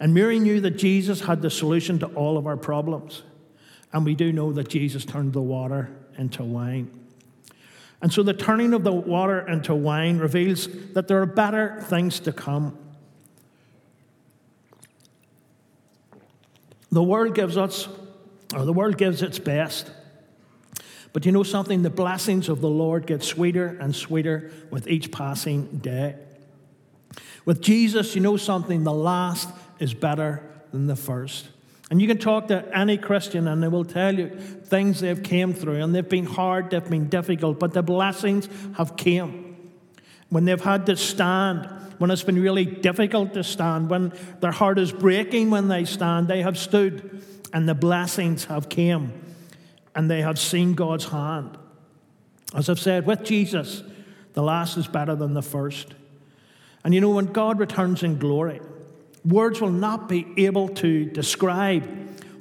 And 0.00 0.14
Mary 0.14 0.38
knew 0.38 0.60
that 0.60 0.72
Jesus 0.72 1.20
had 1.20 1.42
the 1.42 1.50
solution 1.50 1.98
to 1.98 2.06
all 2.06 2.38
of 2.38 2.46
our 2.46 2.56
problems. 2.56 3.22
And 3.92 4.04
we 4.04 4.14
do 4.14 4.32
know 4.32 4.52
that 4.52 4.68
Jesus 4.68 5.04
turned 5.04 5.34
the 5.34 5.42
water 5.42 5.90
into 6.16 6.42
wine. 6.42 6.90
And 8.00 8.12
so 8.12 8.22
the 8.22 8.32
turning 8.32 8.72
of 8.72 8.82
the 8.82 8.92
water 8.92 9.46
into 9.46 9.74
wine 9.74 10.18
reveals 10.18 10.68
that 10.94 11.06
there 11.06 11.20
are 11.20 11.26
better 11.26 11.82
things 11.82 12.18
to 12.20 12.32
come. 12.32 12.78
The 16.92 17.02
world 17.02 17.34
gives 17.34 17.56
us, 17.56 17.88
or 18.54 18.64
the 18.64 18.72
world 18.72 18.98
gives 18.98 19.22
its 19.22 19.38
best. 19.38 19.90
But 21.12 21.26
you 21.26 21.32
know 21.32 21.42
something? 21.42 21.82
The 21.82 21.90
blessings 21.90 22.48
of 22.48 22.60
the 22.60 22.68
Lord 22.68 23.06
get 23.06 23.22
sweeter 23.22 23.76
and 23.80 23.94
sweeter 23.94 24.52
with 24.70 24.86
each 24.88 25.10
passing 25.10 25.78
day. 25.78 26.16
With 27.44 27.60
Jesus, 27.60 28.14
you 28.14 28.20
know 28.20 28.36
something? 28.36 28.84
The 28.84 28.92
last 28.92 29.48
is 29.78 29.94
better 29.94 30.42
than 30.72 30.86
the 30.86 30.96
first. 30.96 31.48
And 31.90 32.00
you 32.00 32.06
can 32.06 32.18
talk 32.18 32.48
to 32.48 32.64
any 32.76 32.96
Christian 32.96 33.48
and 33.48 33.60
they 33.60 33.68
will 33.68 33.84
tell 33.84 34.16
you 34.16 34.28
things 34.28 35.00
they've 35.00 35.20
came 35.20 35.52
through 35.52 35.82
and 35.82 35.92
they've 35.92 36.08
been 36.08 36.26
hard, 36.26 36.70
they've 36.70 36.88
been 36.88 37.08
difficult, 37.08 37.58
but 37.58 37.72
the 37.72 37.82
blessings 37.82 38.48
have 38.76 38.96
came. 38.96 39.49
When 40.30 40.44
they've 40.46 40.60
had 40.60 40.86
to 40.86 40.96
stand, 40.96 41.68
when 41.98 42.10
it's 42.10 42.22
been 42.22 42.40
really 42.40 42.64
difficult 42.64 43.34
to 43.34 43.44
stand, 43.44 43.90
when 43.90 44.12
their 44.40 44.52
heart 44.52 44.78
is 44.78 44.90
breaking 44.90 45.50
when 45.50 45.68
they 45.68 45.84
stand, 45.84 46.28
they 46.28 46.42
have 46.42 46.56
stood 46.56 47.22
and 47.52 47.68
the 47.68 47.74
blessings 47.74 48.46
have 48.46 48.68
came 48.68 49.12
and 49.94 50.10
they 50.10 50.22
have 50.22 50.38
seen 50.38 50.74
God's 50.74 51.04
hand. 51.06 51.58
As 52.54 52.68
I've 52.68 52.80
said, 52.80 53.06
with 53.06 53.24
Jesus, 53.24 53.82
the 54.32 54.42
last 54.42 54.76
is 54.76 54.86
better 54.88 55.14
than 55.14 55.34
the 55.34 55.42
first. 55.42 55.94
And 56.82 56.94
you 56.94 57.00
know, 57.00 57.10
when 57.10 57.26
God 57.26 57.58
returns 57.58 58.02
in 58.02 58.18
glory, 58.18 58.60
Words 59.24 59.60
will 59.60 59.70
not 59.70 60.08
be 60.08 60.26
able 60.38 60.68
to 60.68 61.04
describe 61.04 61.84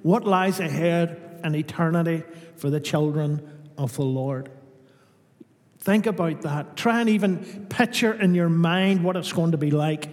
what 0.01 0.25
lies 0.25 0.59
ahead 0.59 1.39
in 1.43 1.55
eternity 1.55 2.23
for 2.55 2.69
the 2.69 2.79
children 2.79 3.71
of 3.77 3.95
the 3.95 4.03
Lord. 4.03 4.49
Think 5.79 6.05
about 6.05 6.41
that. 6.41 6.75
Try 6.75 7.01
and 7.01 7.09
even 7.09 7.67
picture 7.69 8.13
in 8.13 8.35
your 8.35 8.49
mind 8.49 9.03
what 9.03 9.15
it's 9.15 9.31
going 9.31 9.51
to 9.51 9.57
be 9.57 9.71
like 9.71 10.09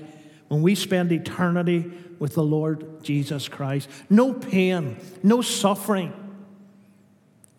when 0.49 0.62
we 0.62 0.75
spend 0.75 1.11
eternity 1.12 1.90
with 2.18 2.35
the 2.35 2.42
Lord 2.42 3.02
Jesus 3.02 3.49
Christ. 3.49 3.88
No 4.08 4.32
pain, 4.32 4.96
no 5.23 5.42
suffering, 5.42 6.12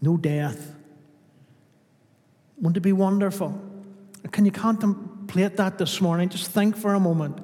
no 0.02 0.18
death. 0.18 0.74
Wouldn't 2.58 2.78
it 2.78 2.82
be 2.82 2.94
wonderful? 2.94 3.62
Can 4.32 4.46
you 4.46 4.52
contemplate 4.52 5.58
that 5.58 5.78
this 5.78 6.02
morning? 6.02 6.30
Just 6.30 6.50
think 6.52 6.76
for 6.76 6.94
a 6.94 7.00
moment 7.00 7.40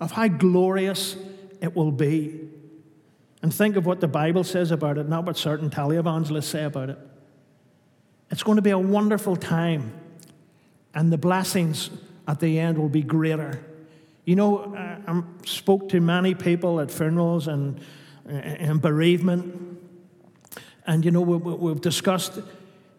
of 0.00 0.12
how 0.12 0.28
glorious 0.28 1.16
it 1.60 1.74
will 1.74 1.92
be. 1.92 2.40
And 3.42 3.54
think 3.54 3.76
of 3.76 3.86
what 3.86 4.00
the 4.00 4.08
Bible 4.08 4.44
says 4.44 4.70
about 4.70 4.98
it, 4.98 5.08
not 5.08 5.24
what 5.24 5.36
certain 5.36 5.70
televangelists 5.70 6.44
say 6.44 6.64
about 6.64 6.90
it. 6.90 6.98
It's 8.30 8.42
going 8.42 8.56
to 8.56 8.62
be 8.62 8.70
a 8.70 8.78
wonderful 8.78 9.36
time, 9.36 9.92
and 10.98 11.12
the 11.12 11.18
blessings 11.18 11.90
at 12.26 12.40
the 12.40 12.58
end 12.58 12.76
will 12.76 12.88
be 12.88 13.02
greater. 13.02 13.64
You 14.24 14.34
know, 14.34 14.74
I 14.74 15.22
spoke 15.46 15.90
to 15.90 16.00
many 16.00 16.34
people 16.34 16.80
at 16.80 16.90
funerals 16.90 17.46
and, 17.46 17.80
and 18.26 18.82
bereavement, 18.82 19.78
And 20.88 21.04
you 21.04 21.12
know, 21.12 21.20
we, 21.20 21.36
we, 21.36 21.54
we've 21.54 21.80
discussed 21.80 22.40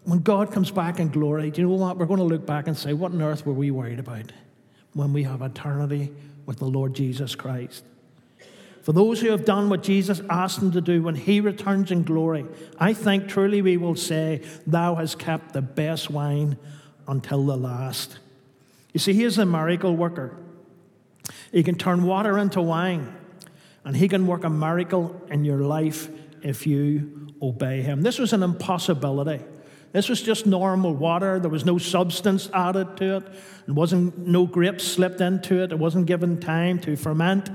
when 0.06 0.20
God 0.20 0.54
comes 0.54 0.72
back 0.72 1.02
in 1.02 1.10
glory, 1.10 1.52
do 1.52 1.60
you 1.62 1.68
know 1.68 1.74
what? 1.74 1.98
We're 1.98 2.06
going 2.06 2.20
to 2.20 2.24
look 2.24 2.46
back 2.46 2.68
and 2.68 2.78
say, 2.78 2.94
what 2.94 3.12
on 3.12 3.22
earth 3.22 3.46
were 3.46 3.52
we 3.54 3.70
worried 3.70 4.00
about 4.00 4.32
when 4.94 5.12
we 5.12 5.24
have 5.24 5.42
eternity 5.42 6.14
with 6.46 6.60
the 6.60 6.68
Lord 6.68 6.94
Jesus 6.94 7.36
Christ? 7.36 7.84
For 8.82 8.94
those 8.94 9.20
who 9.20 9.30
have 9.32 9.44
done 9.44 9.68
what 9.68 9.84
Jesus 9.84 10.22
asked 10.30 10.62
them 10.62 10.72
to 10.72 10.80
do 10.80 11.04
when 11.04 11.16
he 11.16 11.42
returns 11.42 11.92
in 11.92 12.04
glory, 12.04 12.46
I 12.80 12.94
think 12.94 13.28
truly 13.28 13.62
we 13.62 13.76
will 13.76 13.98
say, 13.98 14.42
Thou 14.66 14.96
hast 14.96 15.20
kept 15.20 15.52
the 15.52 15.62
best 15.62 16.10
wine 16.10 16.58
until 17.10 17.46
the 17.46 17.58
last. 17.58 18.20
You 18.94 19.00
see, 19.00 19.14
he 19.14 19.24
is 19.24 19.38
a 19.38 19.46
miracle 19.46 19.96
worker. 19.96 20.38
He 21.52 21.64
can 21.64 21.76
turn 21.76 22.04
water 22.04 22.38
into 22.38 22.62
wine, 22.62 23.14
and 23.84 23.98
he 23.98 24.08
can 24.08 24.28
work 24.28 24.44
a 24.44 24.50
miracle 24.50 25.20
in 25.30 25.44
your 25.44 25.60
life 25.60 26.08
if 26.44 26.66
you 26.66 27.28
obey 27.42 27.82
him. 27.82 28.02
This 28.04 28.20
was 28.20 28.32
an 28.32 28.44
impossibility. 28.44 29.44
This 29.92 30.08
was 30.08 30.22
just 30.22 30.46
normal 30.46 30.94
water. 30.94 31.40
There 31.40 31.50
was 31.50 31.66
no 31.66 31.80
substance 31.80 32.48
added 32.54 32.96
to 32.98 33.18
it. 33.18 33.24
It 33.68 33.72
wasn't 33.72 34.18
no 34.20 34.46
grapes 34.46 34.84
slipped 34.84 35.20
into 35.20 35.64
it. 35.64 35.72
It 35.72 35.80
wasn't 35.80 36.06
given 36.06 36.40
time 36.40 36.80
to 36.82 36.96
ferment. 36.96 37.50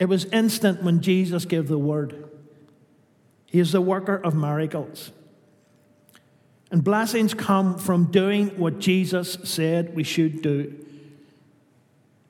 It 0.00 0.06
was 0.06 0.24
instant 0.26 0.82
when 0.82 1.00
Jesus 1.00 1.44
gave 1.44 1.68
the 1.68 1.78
word. 1.78 2.28
He 3.46 3.60
is 3.60 3.70
the 3.70 3.80
worker 3.80 4.16
of 4.16 4.34
miracles. 4.34 5.12
And 6.72 6.82
blessings 6.82 7.34
come 7.34 7.78
from 7.78 8.06
doing 8.06 8.48
what 8.58 8.78
Jesus 8.78 9.36
said 9.44 9.94
we 9.94 10.02
should 10.02 10.40
do. 10.40 10.74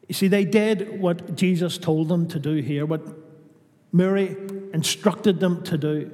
You 0.09 0.15
see, 0.15 0.27
they 0.27 0.45
did 0.45 1.01
what 1.01 1.37
Jesus 1.37 1.79
told 1.79 2.09
them 2.09 2.27
to 2.29 2.41
do 2.41 2.57
here, 2.57 2.85
what 2.85 3.03
Mary 3.93 4.37
instructed 4.75 5.39
them 5.39 5.63
to 5.63 5.79
do. 5.79 6.11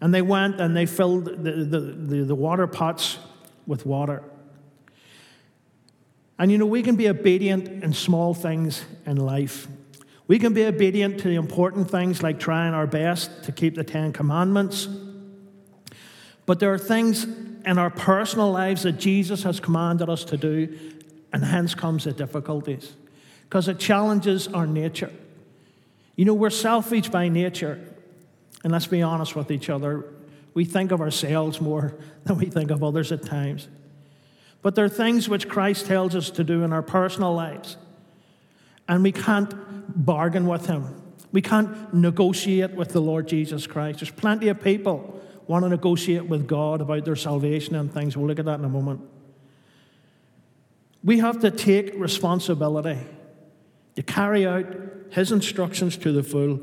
And 0.00 0.14
they 0.14 0.22
went 0.22 0.60
and 0.60 0.76
they 0.76 0.86
filled 0.86 1.24
the, 1.24 1.52
the, 1.64 1.80
the, 1.80 2.24
the 2.24 2.34
water 2.36 2.68
pots 2.68 3.18
with 3.66 3.84
water. 3.84 4.22
And 6.38 6.52
you 6.52 6.58
know, 6.58 6.66
we 6.66 6.82
can 6.82 6.94
be 6.94 7.08
obedient 7.08 7.82
in 7.82 7.92
small 7.92 8.32
things 8.32 8.84
in 9.06 9.16
life. 9.16 9.66
We 10.28 10.38
can 10.38 10.54
be 10.54 10.64
obedient 10.64 11.18
to 11.20 11.28
the 11.28 11.34
important 11.34 11.90
things 11.90 12.22
like 12.22 12.38
trying 12.38 12.74
our 12.74 12.86
best 12.86 13.42
to 13.44 13.52
keep 13.52 13.74
the 13.74 13.84
Ten 13.84 14.12
Commandments. 14.12 14.88
But 16.46 16.60
there 16.60 16.72
are 16.72 16.78
things 16.78 17.24
in 17.24 17.78
our 17.78 17.90
personal 17.90 18.50
lives 18.50 18.82
that 18.82 18.92
Jesus 18.92 19.42
has 19.44 19.60
commanded 19.60 20.08
us 20.08 20.24
to 20.24 20.36
do, 20.36 20.78
and 21.32 21.44
hence 21.44 21.74
comes 21.74 22.04
the 22.04 22.12
difficulties 22.12 22.92
because 23.44 23.68
it 23.68 23.78
challenges 23.78 24.48
our 24.48 24.66
nature. 24.66 25.12
You 26.16 26.24
know, 26.24 26.34
we're 26.34 26.50
selfish 26.50 27.08
by 27.08 27.28
nature. 27.28 27.80
And 28.62 28.72
let's 28.72 28.86
be 28.86 29.02
honest 29.02 29.36
with 29.36 29.50
each 29.50 29.68
other. 29.68 30.04
We 30.54 30.64
think 30.64 30.90
of 30.90 31.00
ourselves 31.00 31.60
more 31.60 31.94
than 32.24 32.38
we 32.38 32.46
think 32.46 32.70
of 32.70 32.82
others 32.82 33.12
at 33.12 33.24
times. 33.24 33.68
But 34.62 34.74
there 34.74 34.84
are 34.86 34.90
things 34.90 35.28
which 35.28 35.48
Christ 35.48 35.86
tells 35.86 36.14
us 36.14 36.30
to 36.30 36.44
do 36.44 36.62
in 36.62 36.72
our 36.72 36.82
personal 36.82 37.34
lives. 37.34 37.76
And 38.88 39.02
we 39.02 39.12
can't 39.12 39.52
bargain 40.04 40.46
with 40.46 40.66
Him. 40.66 41.02
We 41.32 41.42
can't 41.42 41.92
negotiate 41.92 42.70
with 42.72 42.90
the 42.90 43.00
Lord 43.00 43.28
Jesus 43.28 43.66
Christ. 43.66 44.00
There's 44.00 44.10
plenty 44.10 44.48
of 44.48 44.62
people 44.62 45.20
want 45.46 45.64
to 45.64 45.68
negotiate 45.68 46.26
with 46.26 46.46
God 46.46 46.80
about 46.80 47.04
their 47.04 47.16
salvation 47.16 47.74
and 47.74 47.92
things. 47.92 48.16
We'll 48.16 48.26
look 48.26 48.38
at 48.38 48.44
that 48.46 48.58
in 48.58 48.64
a 48.64 48.68
moment. 48.68 49.00
We 51.02 51.18
have 51.18 51.40
to 51.40 51.50
take 51.50 51.94
responsibility 51.96 52.98
to 53.96 54.02
carry 54.02 54.46
out 54.46 54.66
His 55.10 55.32
instructions 55.32 55.96
to 55.98 56.12
the 56.12 56.22
full 56.22 56.60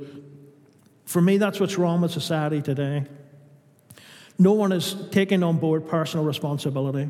for 1.12 1.20
me, 1.20 1.38
that's 1.38 1.60
what's 1.60 1.78
wrong 1.78 2.00
with 2.00 2.12
society 2.12 2.62
today. 2.62 3.04
No 4.40 4.54
one 4.54 4.72
is 4.72 4.96
taking 5.12 5.44
on 5.44 5.58
board 5.58 5.86
personal 5.86 6.26
responsibility. 6.26 7.10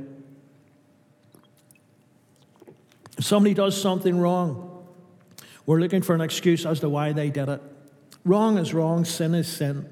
If 3.15 3.23
somebody 3.23 3.53
does 3.53 3.79
something 3.79 4.19
wrong, 4.19 4.87
we're 5.67 5.79
looking 5.79 6.01
for 6.01 6.15
an 6.15 6.21
excuse 6.21 6.65
as 6.65 6.79
to 6.79 6.89
why 6.89 7.13
they 7.13 7.29
did 7.29 7.47
it. 7.47 7.61
Wrong 8.25 8.57
is 8.57 8.73
wrong, 8.73 9.05
sin 9.05 9.35
is 9.35 9.47
sin. 9.47 9.87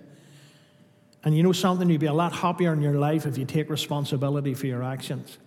And 1.24 1.36
you 1.36 1.44
know 1.44 1.52
something, 1.52 1.90
you'd 1.90 2.00
be 2.00 2.08
a 2.08 2.14
lot 2.14 2.34
happier 2.34 2.72
in 2.74 2.82
your 2.82 2.94
life 2.94 3.26
if 3.26 3.38
you 3.38 3.46
take 3.46 3.70
responsibility 3.70 4.54
for 4.54 4.68
your 4.68 4.84
actions 4.84 5.38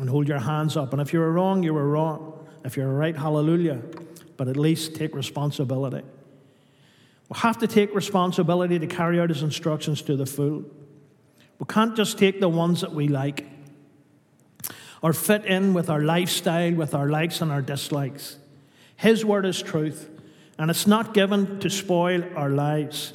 and 0.00 0.08
hold 0.08 0.26
your 0.26 0.40
hands 0.40 0.76
up. 0.76 0.92
And 0.92 1.00
if 1.00 1.12
you 1.12 1.20
were 1.20 1.32
wrong, 1.32 1.62
you 1.62 1.72
were 1.72 1.88
wrong. 1.88 2.46
If 2.64 2.76
you're 2.76 2.92
right, 2.92 3.16
hallelujah. 3.16 3.80
But 4.36 4.48
at 4.48 4.56
least 4.56 4.96
take 4.96 5.14
responsibility. 5.14 6.02
We 7.28 7.38
have 7.38 7.58
to 7.58 7.66
take 7.66 7.94
responsibility 7.94 8.78
to 8.78 8.86
carry 8.86 9.20
out 9.20 9.28
his 9.28 9.42
instructions 9.42 10.02
to 10.02 10.16
the 10.16 10.26
full. 10.26 10.64
We 11.58 11.66
can't 11.68 11.96
just 11.96 12.18
take 12.18 12.40
the 12.40 12.48
ones 12.48 12.80
that 12.80 12.92
we 12.92 13.08
like 13.08 13.46
or 15.00 15.12
fit 15.12 15.44
in 15.44 15.74
with 15.74 15.90
our 15.90 16.00
lifestyle, 16.00 16.72
with 16.72 16.94
our 16.94 17.08
likes 17.08 17.40
and 17.40 17.52
our 17.52 17.62
dislikes. 17.62 18.38
His 18.96 19.24
word 19.24 19.46
is 19.46 19.62
truth, 19.62 20.08
and 20.58 20.70
it's 20.70 20.86
not 20.86 21.14
given 21.14 21.60
to 21.60 21.70
spoil 21.70 22.24
our 22.36 22.50
lives. 22.50 23.12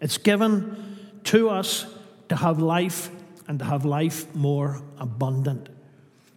It's 0.00 0.18
given 0.18 0.91
to 1.24 1.50
us 1.50 1.86
to 2.28 2.36
have 2.36 2.58
life 2.60 3.10
and 3.48 3.58
to 3.58 3.64
have 3.64 3.84
life 3.84 4.34
more 4.34 4.80
abundant. 4.98 5.68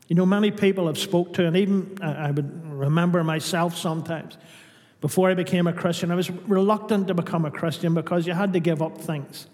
You 0.08 0.16
know, 0.16 0.26
many 0.26 0.52
people 0.52 0.88
have 0.88 0.98
spoke 0.98 1.34
to, 1.34 1.46
and 1.46 1.58
even 1.58 1.98
uh, 2.02 2.06
I 2.06 2.32
would 2.32 2.72
remember 2.72 3.24
myself 3.24 3.78
sometimes, 3.78 4.38
before 5.02 5.30
I 5.30 5.34
became 5.34 5.68
a 5.68 5.74
Christian, 5.74 6.12
I 6.12 6.16
was 6.16 6.30
reluctant 6.30 7.08
to 7.08 7.14
become 7.14 7.46
a 7.46 7.52
Christian 7.52 7.94
because 7.94 8.28
you 8.28 8.34
had 8.34 8.54
to 8.54 8.60
give 8.60 8.82
up 8.82 8.98
things. 8.98 9.48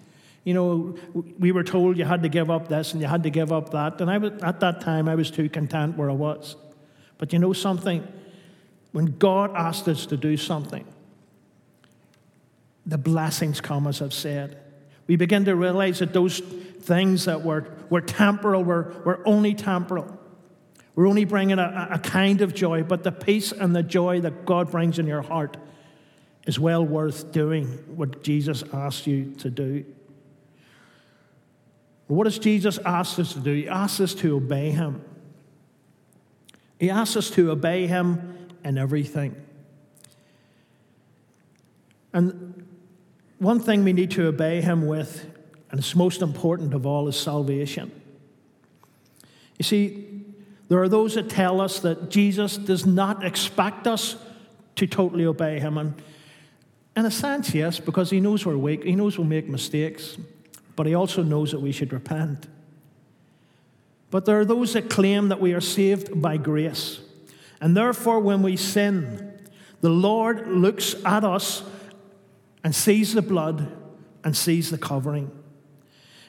You 0.44 0.54
know, 0.54 0.96
we 1.38 1.52
were 1.52 1.64
told 1.64 1.98
you 1.98 2.06
had 2.06 2.24
to 2.24 2.30
give 2.30 2.50
up 2.50 2.68
this 2.68 2.94
and 2.94 3.02
you 3.02 3.08
had 3.08 3.24
to 3.24 3.30
give 3.30 3.52
up 3.52 3.72
that. 3.72 4.02
And 4.02 4.10
I 4.10 4.18
was, 4.18 4.32
at 4.42 4.60
that 4.62 4.82
time, 4.82 5.08
I 5.08 5.16
was 5.16 5.30
too 5.30 5.50
content 5.50 5.98
where 5.98 6.10
I 6.10 6.14
was. 6.14 6.56
But 7.18 7.32
you 7.32 7.40
know 7.40 7.54
something? 7.54 8.08
When 8.92 9.18
God 9.18 9.52
asked 9.56 9.88
us 9.88 10.06
to 10.08 10.18
do 10.18 10.38
something, 10.38 10.86
the 12.86 12.98
blessings 12.98 13.62
come, 13.62 13.88
as 13.88 14.02
I've 14.02 14.14
said. 14.14 14.58
We 15.12 15.18
begin 15.18 15.44
to 15.44 15.58
realize 15.58 16.00
that 16.00 16.14
those 16.14 16.40
things 16.40 17.26
that 17.26 17.42
were, 17.42 17.66
were 17.90 18.00
temporal 18.00 18.64
were, 18.64 18.96
were 19.04 19.22
only 19.28 19.54
temporal. 19.54 20.18
We're 20.96 21.10
only 21.10 21.26
bringing 21.26 21.60
a, 21.60 21.90
a 21.92 22.00
kind 22.00 22.40
of 22.40 22.56
joy, 22.56 22.84
but 22.84 23.04
the 23.04 23.12
peace 23.12 23.52
and 23.52 23.76
the 23.76 23.84
joy 23.84 24.22
that 24.22 24.46
God 24.46 24.72
brings 24.72 25.00
in 25.00 25.08
your 25.08 25.22
heart 25.22 25.58
is 26.48 26.58
well 26.62 26.86
worth 26.86 27.34
doing 27.34 27.68
what 27.94 28.24
Jesus 28.24 28.64
asked 28.72 29.06
you 29.06 29.34
to 29.40 29.50
do. 29.50 29.84
What 32.08 32.24
does 32.24 32.40
Jesus 32.40 32.80
ask 32.86 33.20
us 33.20 33.34
to 33.34 33.42
do? 33.42 33.54
He 33.54 33.68
asks 33.68 34.00
us 34.00 34.14
to 34.14 34.38
obey 34.38 34.72
Him. 34.72 35.04
He 36.80 36.90
asks 36.90 37.18
us 37.18 37.30
to 37.32 37.52
obey 37.52 37.86
Him 37.86 38.48
in 38.64 38.78
everything. 38.78 39.36
And 42.14 42.61
one 43.42 43.60
thing 43.60 43.84
we 43.84 43.92
need 43.92 44.12
to 44.12 44.28
obey 44.28 44.62
Him 44.62 44.86
with, 44.86 45.26
and 45.72 45.80
it's 45.80 45.96
most 45.96 46.22
important 46.22 46.74
of 46.76 46.86
all, 46.86 47.08
is 47.08 47.20
salvation. 47.20 47.92
You 49.58 49.64
see, 49.64 50.24
there 50.70 50.82
are 50.82 50.88
those 50.88 51.16
that 51.16 51.30
tell 51.30 51.60
us 51.60 51.80
that 51.80 52.10
Jesus 52.10 52.56
does 52.56 52.86
not 52.86 53.26
expect 53.26 53.88
us 53.88 54.16
to 54.76 54.88
totally 54.88 55.26
obey 55.26 55.60
him. 55.60 55.78
And 55.78 56.02
in 56.96 57.06
a 57.06 57.12
sense, 57.12 57.54
yes, 57.54 57.80
because 57.80 58.10
he 58.10 58.20
knows 58.20 58.46
we're 58.46 58.56
weak, 58.58 58.86
he 58.86 58.96
knows 58.96 59.18
we'll 59.18 59.28
make 59.28 59.50
mistakes, 59.50 60.18
but 60.76 60.88
he 60.88 60.96
also 60.96 61.24
knows 61.24 61.52
that 61.52 61.60
we 61.60 61.72
should 61.72 61.92
repent. 61.92 62.48
But 64.12 64.26
there 64.26 64.40
are 64.40 64.46
those 64.46 64.74
that 64.74 64.90
claim 64.90 65.28
that 65.28 65.42
we 65.42 65.54
are 65.54 65.62
saved 65.62 66.22
by 66.22 66.38
grace. 66.38 67.02
And 67.60 67.76
therefore, 67.76 68.20
when 68.20 68.42
we 68.42 68.56
sin, 68.56 69.34
the 69.82 69.90
Lord 69.90 70.48
looks 70.48 70.96
at 71.04 71.24
us 71.24 71.64
and 72.64 72.76
sees 72.76 73.14
the 73.14 73.22
blood 73.22 73.72
and 74.24 74.36
sees 74.36 74.70
the 74.70 74.78
covering. 74.78 75.32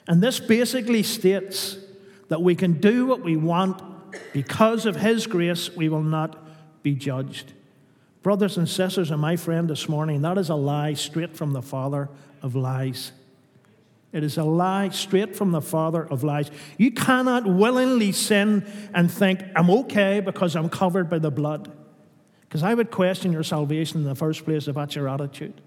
And 0.09 0.23
this 0.23 0.41
basically 0.41 1.03
states 1.03 1.77
that 2.29 2.43
we 2.43 2.55
can 2.55 2.81
do 2.81 3.07
what 3.07 3.21
we 3.21 3.37
want 3.37 3.83
because 4.33 4.87
of 4.87 4.97
His 4.97 5.27
grace, 5.27 5.75
we 5.75 5.89
will 5.89 6.03
not 6.03 6.39
be 6.83 6.95
judged. 6.95 7.53
Brothers 8.23 8.57
and 8.57 8.69
sisters, 8.69 9.11
and 9.11 9.21
my 9.21 9.37
friend 9.37 9.69
this 9.69 9.89
morning, 9.89 10.23
that 10.23 10.39
is 10.39 10.49
a 10.49 10.55
lie 10.55 10.95
straight 10.95 11.37
from 11.37 11.53
the 11.53 11.63
Father 11.63 12.09
of 12.41 12.55
lies. 12.55 13.13
It 14.13 14.23
is 14.23 14.37
a 14.37 14.45
lie 14.45 14.91
straight 14.91 15.35
from 15.35 15.53
the 15.53 15.63
Father 15.63 16.05
of 16.05 16.23
lies. 16.23 16.51
You 16.77 16.91
cannot 16.91 17.47
willingly 17.47 18.13
sin 18.13 18.65
and 18.95 19.11
think, 19.11 19.43
I'm 19.57 19.71
okay 19.71 20.21
because 20.21 20.55
I'm 20.55 20.69
covered 20.69 21.09
by 21.09 21.19
the 21.19 21.31
blood. 21.31 21.73
Because 22.43 22.63
I 22.63 22.75
would 22.75 22.91
question 22.91 23.33
your 23.33 23.43
salvation 23.43 24.03
in 24.03 24.05
the 24.05 24.15
first 24.15 24.45
place 24.45 24.69
if 24.69 24.75
that's 24.75 24.95
your 24.95 25.09
attitude. 25.09 25.61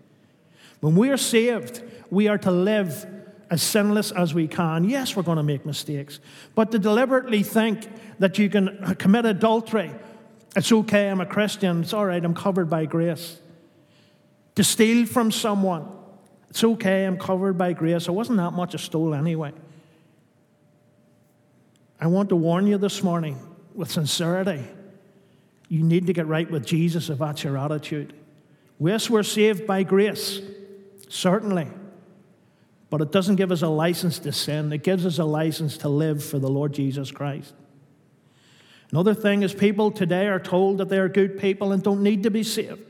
When 0.82 0.96
we 0.96 1.10
are 1.10 1.18
saved, 1.18 1.84
we 2.10 2.28
are 2.28 2.38
to 2.40 2.52
live 2.52 3.06
as 3.50 3.62
sinless 3.62 4.12
as 4.12 4.34
we 4.34 4.48
can. 4.48 4.90
Yes, 4.90 5.16
we're 5.16 5.24
going 5.24 5.38
to 5.38 5.44
make 5.44 5.66
mistakes, 5.66 6.20
but 6.56 6.72
to 6.72 6.80
deliberately 6.80 7.44
think 7.44 7.88
that 8.20 8.38
you 8.38 8.50
can 8.50 8.96
commit 9.00 9.26
adultery, 9.26 9.92
it's 10.56 10.72
okay, 10.72 11.10
I'm 11.10 11.22
a 11.22 11.26
Christian, 11.26 11.82
it's 11.82 11.94
all 11.94 12.06
right, 12.06 12.24
I'm 12.24 12.34
covered 12.34 12.70
by 12.70 12.86
grace. 12.86 13.40
To 14.56 14.64
steal 14.64 15.06
from 15.06 15.32
someone, 15.32 15.86
It's 16.56 16.64
okay, 16.64 17.04
I'm 17.04 17.18
covered 17.18 17.58
by 17.58 17.74
grace. 17.74 18.08
I 18.08 18.14
wasn't 18.14 18.38
that 18.38 18.52
much 18.52 18.74
a 18.74 18.78
stole 18.78 19.14
anyway. 19.14 19.52
I 22.00 22.08
want 22.08 22.30
to 22.30 22.38
warn 22.38 22.66
you 22.66 22.78
this 22.78 23.04
morning 23.04 23.38
with 23.74 23.92
sincerity. 23.92 24.64
You 25.68 25.84
need 25.84 26.08
to 26.08 26.14
get 26.14 26.28
right 26.28 26.50
with 26.50 26.66
Jesus 26.66 27.10
if 27.10 27.20
that's 27.20 27.44
your 27.44 27.58
attitude. 27.58 28.14
Yes, 28.80 29.10
we're 29.10 29.24
saved 29.24 29.68
by 29.68 29.84
grace, 29.84 30.40
certainly. 31.10 31.68
But 32.90 33.02
it 33.02 33.12
doesn't 33.12 33.36
give 33.36 33.52
us 33.52 33.62
a 33.62 33.68
license 33.68 34.20
to 34.20 34.32
sin, 34.32 34.72
it 34.72 34.84
gives 34.84 35.06
us 35.06 35.20
a 35.20 35.26
license 35.26 35.78
to 35.80 35.90
live 35.90 36.24
for 36.24 36.40
the 36.40 36.50
Lord 36.50 36.74
Jesus 36.74 37.12
Christ. 37.12 37.54
Another 38.92 39.14
thing 39.14 39.44
is, 39.44 39.54
people 39.54 39.92
today 39.92 40.28
are 40.28 40.40
told 40.40 40.78
that 40.78 40.90
they're 40.90 41.10
good 41.10 41.40
people 41.40 41.72
and 41.72 41.82
don't 41.84 42.04
need 42.04 42.24
to 42.24 42.32
be 42.32 42.44
saved. 42.44 42.82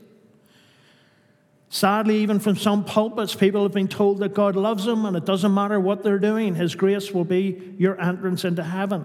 Sadly, 1.68 2.18
even 2.18 2.38
from 2.38 2.56
some 2.56 2.84
pulpits, 2.84 3.34
people 3.34 3.62
have 3.64 3.72
been 3.72 3.88
told 3.88 4.20
that 4.20 4.32
God 4.32 4.54
loves 4.54 4.84
them 4.84 5.04
and 5.04 5.16
it 5.16 5.24
doesn't 5.24 5.52
matter 5.52 5.80
what 5.80 6.04
they're 6.04 6.18
doing, 6.18 6.54
His 6.54 6.74
grace 6.74 7.10
will 7.10 7.24
be 7.24 7.74
your 7.78 8.00
entrance 8.00 8.44
into 8.44 8.62
heaven. 8.62 9.04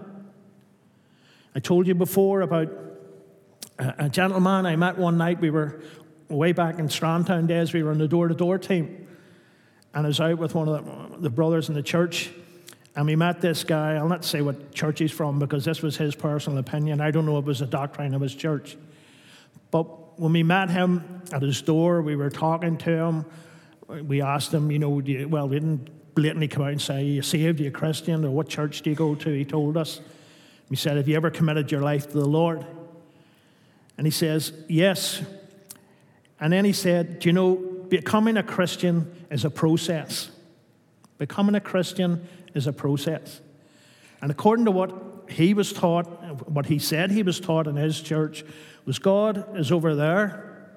I 1.54 1.60
told 1.60 1.86
you 1.86 1.94
before 1.94 2.42
about 2.42 2.70
a 3.78 4.08
gentleman 4.08 4.64
I 4.64 4.76
met 4.76 4.96
one 4.96 5.18
night. 5.18 5.40
We 5.40 5.50
were 5.50 5.82
way 6.28 6.52
back 6.52 6.78
in 6.78 6.88
Strandtown 6.88 7.46
days, 7.46 7.72
we 7.72 7.82
were 7.82 7.90
on 7.90 7.98
the 7.98 8.08
door 8.08 8.28
to 8.28 8.34
door 8.34 8.58
team. 8.58 9.01
And 9.94 10.06
I 10.06 10.08
was 10.08 10.20
out 10.20 10.38
with 10.38 10.54
one 10.54 10.68
of 10.68 10.84
the, 10.84 11.18
the 11.18 11.30
brothers 11.30 11.68
in 11.68 11.74
the 11.74 11.82
church, 11.82 12.30
and 12.94 13.06
we 13.06 13.16
met 13.16 13.40
this 13.40 13.64
guy. 13.64 13.94
I'll 13.94 14.08
not 14.08 14.24
say 14.24 14.42
what 14.42 14.72
church 14.72 14.98
he's 14.98 15.12
from 15.12 15.38
because 15.38 15.64
this 15.64 15.82
was 15.82 15.96
his 15.96 16.14
personal 16.14 16.58
opinion. 16.58 17.00
I 17.00 17.10
don't 17.10 17.26
know 17.26 17.38
if 17.38 17.44
it 17.44 17.46
was 17.46 17.60
a 17.60 17.66
doctrine 17.66 18.14
of 18.14 18.20
his 18.20 18.34
church. 18.34 18.76
But 19.70 20.20
when 20.20 20.32
we 20.32 20.42
met 20.42 20.70
him 20.70 21.22
at 21.32 21.42
his 21.42 21.62
door, 21.62 22.02
we 22.02 22.16
were 22.16 22.30
talking 22.30 22.76
to 22.78 22.90
him. 22.90 23.26
We 23.88 24.20
asked 24.20 24.52
him, 24.52 24.70
you 24.70 24.78
know, 24.78 25.00
you, 25.00 25.28
well, 25.28 25.48
we 25.48 25.58
didn't 25.58 26.14
blatantly 26.14 26.48
come 26.48 26.64
out 26.64 26.72
and 26.72 26.80
say, 26.80 26.96
Are 26.96 27.04
you 27.04 27.22
saved? 27.22 27.60
Are 27.60 27.64
you 27.64 27.68
a 27.70 27.72
Christian? 27.72 28.24
Or 28.24 28.30
what 28.30 28.48
church 28.48 28.82
do 28.82 28.90
you 28.90 28.96
go 28.96 29.14
to? 29.14 29.30
He 29.30 29.44
told 29.44 29.76
us. 29.76 30.00
We 30.68 30.76
said, 30.76 30.96
Have 30.96 31.08
you 31.08 31.16
ever 31.16 31.30
committed 31.30 31.72
your 31.72 31.82
life 31.82 32.08
to 32.08 32.18
the 32.18 32.28
Lord? 32.28 32.64
And 33.96 34.06
he 34.06 34.10
says, 34.10 34.52
Yes. 34.68 35.22
And 36.40 36.52
then 36.52 36.64
he 36.64 36.72
said, 36.72 37.20
Do 37.20 37.28
you 37.28 37.32
know, 37.32 37.71
becoming 37.92 38.38
a 38.38 38.42
Christian 38.42 39.26
is 39.30 39.44
a 39.44 39.50
process. 39.50 40.30
Becoming 41.18 41.54
a 41.54 41.60
Christian 41.60 42.26
is 42.54 42.66
a 42.66 42.72
process. 42.72 43.42
And 44.22 44.30
according 44.30 44.64
to 44.64 44.70
what 44.70 44.94
he 45.28 45.52
was 45.52 45.74
taught, 45.74 46.06
what 46.48 46.64
he 46.64 46.78
said 46.78 47.10
he 47.10 47.22
was 47.22 47.38
taught 47.38 47.66
in 47.66 47.76
his 47.76 48.00
church, 48.00 48.44
was 48.86 48.98
God 48.98 49.58
is 49.58 49.70
over 49.70 49.94
there. 49.94 50.70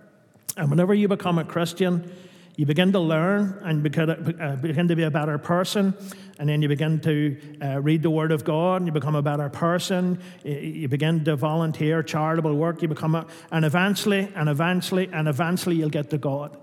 And 0.58 0.70
whenever 0.70 0.94
you 0.94 1.08
become 1.08 1.40
a 1.40 1.46
Christian, 1.46 2.14
you 2.58 2.66
begin 2.66 2.92
to 2.92 3.00
learn 3.00 3.62
and 3.64 3.98
uh, 3.98 4.56
begin 4.58 4.90
to 4.90 4.96
be 4.98 5.04
a 5.04 5.12
better 5.12 5.38
person. 5.38 5.94
And 6.38 6.50
then 6.50 6.62
you 6.62 6.68
begin 6.68 7.00
to 7.00 7.38
uh, 7.62 7.80
read 7.80 8.04
the 8.04 8.10
Word 8.10 8.34
of 8.34 8.44
God 8.44 8.82
and 8.82 8.88
you 8.88 8.92
become 8.92 9.16
a 9.16 9.22
better 9.22 9.48
person. 9.48 10.20
You 10.44 10.90
begin 10.90 11.24
to 11.24 11.38
volunteer 11.38 12.04
charitable 12.04 12.56
work. 12.56 12.82
You 12.82 12.90
become 12.90 13.16
a, 13.16 13.26
and 13.52 13.64
eventually, 13.64 14.30
and 14.36 14.50
eventually, 14.50 15.10
and 15.14 15.30
eventually 15.30 15.78
you'll 15.78 15.90
get 15.90 16.10
to 16.10 16.18
God. 16.18 16.58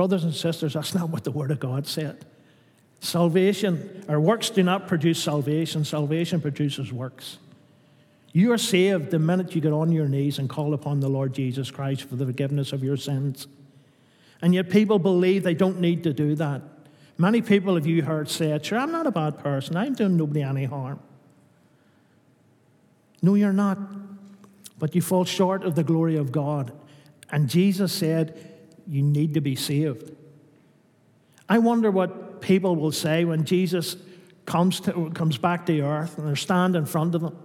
Brothers 0.00 0.24
and 0.24 0.34
sisters, 0.34 0.72
that's 0.72 0.94
not 0.94 1.10
what 1.10 1.24
the 1.24 1.30
Word 1.30 1.50
of 1.50 1.60
God 1.60 1.86
said. 1.86 2.24
Salvation, 3.00 4.02
our 4.08 4.18
works 4.18 4.48
do 4.48 4.62
not 4.62 4.88
produce 4.88 5.22
salvation, 5.22 5.84
salvation 5.84 6.40
produces 6.40 6.90
works. 6.90 7.36
You 8.32 8.50
are 8.52 8.56
saved 8.56 9.10
the 9.10 9.18
minute 9.18 9.54
you 9.54 9.60
get 9.60 9.74
on 9.74 9.92
your 9.92 10.08
knees 10.08 10.38
and 10.38 10.48
call 10.48 10.72
upon 10.72 11.00
the 11.00 11.10
Lord 11.10 11.34
Jesus 11.34 11.70
Christ 11.70 12.04
for 12.04 12.16
the 12.16 12.24
forgiveness 12.24 12.72
of 12.72 12.82
your 12.82 12.96
sins. 12.96 13.46
And 14.40 14.54
yet 14.54 14.70
people 14.70 14.98
believe 14.98 15.42
they 15.42 15.52
don't 15.52 15.80
need 15.80 16.02
to 16.04 16.14
do 16.14 16.34
that. 16.36 16.62
Many 17.18 17.42
people 17.42 17.74
have 17.74 17.86
you 17.86 18.02
heard 18.02 18.30
say, 18.30 18.58
Sure, 18.62 18.78
I'm 18.78 18.92
not 18.92 19.06
a 19.06 19.10
bad 19.10 19.38
person. 19.40 19.76
I'm 19.76 19.92
doing 19.92 20.16
nobody 20.16 20.40
any 20.40 20.64
harm. 20.64 20.98
No, 23.20 23.34
you're 23.34 23.52
not. 23.52 23.76
But 24.78 24.94
you 24.94 25.02
fall 25.02 25.26
short 25.26 25.62
of 25.62 25.74
the 25.74 25.84
glory 25.84 26.16
of 26.16 26.32
God. 26.32 26.72
And 27.30 27.50
Jesus 27.50 27.92
said, 27.92 28.49
You 28.90 29.02
need 29.02 29.34
to 29.34 29.40
be 29.40 29.54
saved. 29.54 30.10
I 31.48 31.58
wonder 31.58 31.92
what 31.92 32.40
people 32.40 32.74
will 32.74 32.90
say 32.90 33.24
when 33.24 33.44
Jesus 33.44 33.96
comes, 34.46 34.80
to, 34.80 35.10
comes 35.10 35.38
back 35.38 35.64
to 35.66 35.80
earth 35.80 36.18
and 36.18 36.26
they're 36.26 36.34
standing 36.34 36.80
in 36.80 36.86
front 36.86 37.14
of 37.14 37.20
them. 37.20 37.38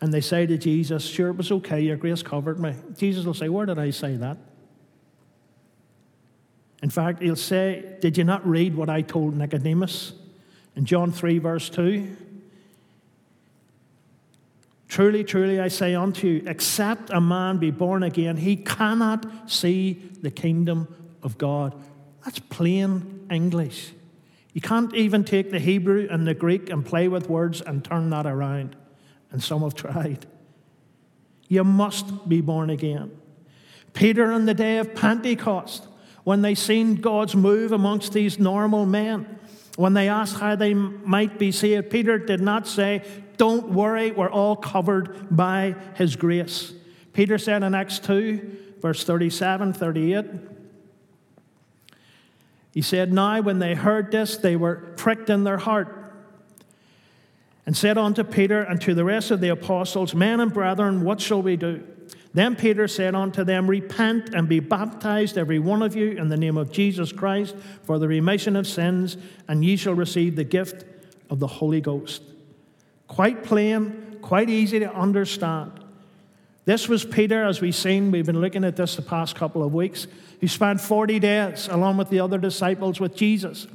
And 0.00 0.12
they 0.12 0.22
say 0.22 0.46
to 0.46 0.56
Jesus, 0.56 1.04
Sure, 1.04 1.28
it 1.28 1.36
was 1.36 1.52
okay, 1.52 1.82
your 1.82 1.96
grace 1.96 2.22
covered 2.22 2.58
me. 2.58 2.74
Jesus 2.96 3.26
will 3.26 3.34
say, 3.34 3.50
Where 3.50 3.66
did 3.66 3.78
I 3.78 3.90
say 3.90 4.16
that? 4.16 4.38
In 6.82 6.88
fact, 6.88 7.20
he'll 7.20 7.36
say, 7.36 7.96
Did 8.00 8.16
you 8.16 8.24
not 8.24 8.46
read 8.48 8.74
what 8.74 8.88
I 8.88 9.02
told 9.02 9.36
Nicodemus 9.36 10.14
in 10.76 10.86
John 10.86 11.12
3, 11.12 11.38
verse 11.40 11.68
2? 11.68 12.16
Truly, 14.88 15.22
truly, 15.22 15.60
I 15.60 15.68
say 15.68 15.94
unto 15.94 16.26
you, 16.26 16.42
except 16.46 17.10
a 17.10 17.20
man 17.20 17.58
be 17.58 17.70
born 17.70 18.02
again, 18.02 18.38
he 18.38 18.56
cannot 18.56 19.50
see 19.50 20.10
the 20.22 20.30
kingdom 20.30 20.88
of 21.22 21.36
God. 21.36 21.74
That's 22.24 22.38
plain 22.38 23.26
English. 23.30 23.92
You 24.54 24.62
can't 24.62 24.94
even 24.94 25.24
take 25.24 25.50
the 25.50 25.58
Hebrew 25.58 26.08
and 26.10 26.26
the 26.26 26.34
Greek 26.34 26.70
and 26.70 26.84
play 26.84 27.06
with 27.06 27.28
words 27.28 27.60
and 27.60 27.84
turn 27.84 28.10
that 28.10 28.26
around. 28.26 28.76
And 29.30 29.42
some 29.42 29.62
have 29.62 29.74
tried. 29.74 30.26
You 31.48 31.64
must 31.64 32.28
be 32.28 32.40
born 32.40 32.70
again. 32.70 33.10
Peter 33.92 34.32
on 34.32 34.46
the 34.46 34.54
day 34.54 34.78
of 34.78 34.94
Pentecost 34.94 35.86
when 36.24 36.42
they 36.42 36.54
seen 36.54 36.96
God's 36.96 37.34
move 37.34 37.72
amongst 37.72 38.12
these 38.12 38.38
normal 38.38 38.84
men, 38.84 39.38
when 39.76 39.94
they 39.94 40.08
asked 40.08 40.40
how 40.40 40.56
they 40.56 40.74
might 40.74 41.38
be 41.38 41.52
saved, 41.52 41.90
Peter 41.90 42.18
did 42.18 42.40
not 42.40 42.66
say, 42.66 43.02
Don't 43.38 43.70
worry, 43.70 44.10
we're 44.10 44.30
all 44.30 44.56
covered 44.56 45.34
by 45.34 45.74
his 45.94 46.16
grace. 46.16 46.74
Peter 47.12 47.38
said 47.38 47.62
in 47.62 47.74
Acts 47.74 47.98
2, 48.00 48.76
verse 48.80 49.04
37, 49.04 49.72
38, 49.72 50.26
he 52.72 52.82
said, 52.82 53.12
Now 53.12 53.40
when 53.40 53.58
they 53.58 53.74
heard 53.74 54.10
this, 54.12 54.36
they 54.36 54.54
were 54.54 54.92
pricked 54.96 55.30
in 55.30 55.44
their 55.44 55.58
heart 55.58 56.12
and 57.64 57.76
said 57.76 57.98
unto 57.98 58.24
Peter 58.24 58.62
and 58.62 58.80
to 58.82 58.94
the 58.94 59.04
rest 59.04 59.30
of 59.30 59.40
the 59.40 59.48
apostles, 59.48 60.14
Men 60.14 60.40
and 60.40 60.52
brethren, 60.52 61.02
what 61.02 61.20
shall 61.20 61.42
we 61.42 61.56
do? 61.56 61.84
Then 62.34 62.56
Peter 62.56 62.86
said 62.88 63.14
unto 63.14 63.44
them, 63.44 63.68
Repent 63.68 64.34
and 64.34 64.48
be 64.48 64.60
baptized, 64.60 65.36
every 65.36 65.58
one 65.58 65.82
of 65.82 65.96
you, 65.96 66.12
in 66.12 66.28
the 66.28 66.36
name 66.36 66.56
of 66.56 66.70
Jesus 66.70 67.10
Christ, 67.12 67.56
for 67.82 67.98
the 67.98 68.08
remission 68.08 68.54
of 68.56 68.66
sins, 68.66 69.16
and 69.48 69.64
ye 69.64 69.76
shall 69.76 69.94
receive 69.94 70.36
the 70.36 70.44
gift 70.44 70.84
of 71.30 71.40
the 71.40 71.46
Holy 71.46 71.80
Ghost. 71.80 72.22
Quite 73.08 73.42
plain, 73.42 74.18
quite 74.22 74.48
easy 74.48 74.78
to 74.78 74.94
understand. 74.94 75.72
This 76.66 76.88
was 76.88 77.04
Peter, 77.04 77.44
as 77.44 77.60
we've 77.60 77.74
seen, 77.74 78.10
we've 78.10 78.26
been 78.26 78.40
looking 78.40 78.62
at 78.62 78.76
this 78.76 78.94
the 78.94 79.02
past 79.02 79.34
couple 79.34 79.64
of 79.64 79.74
weeks, 79.74 80.06
who 80.40 80.46
spent 80.46 80.80
40 80.80 81.18
days 81.18 81.66
along 81.68 81.96
with 81.96 82.10
the 82.10 82.20
other 82.20 82.38
disciples 82.38 83.00
with 83.00 83.16
Jesus 83.16 83.66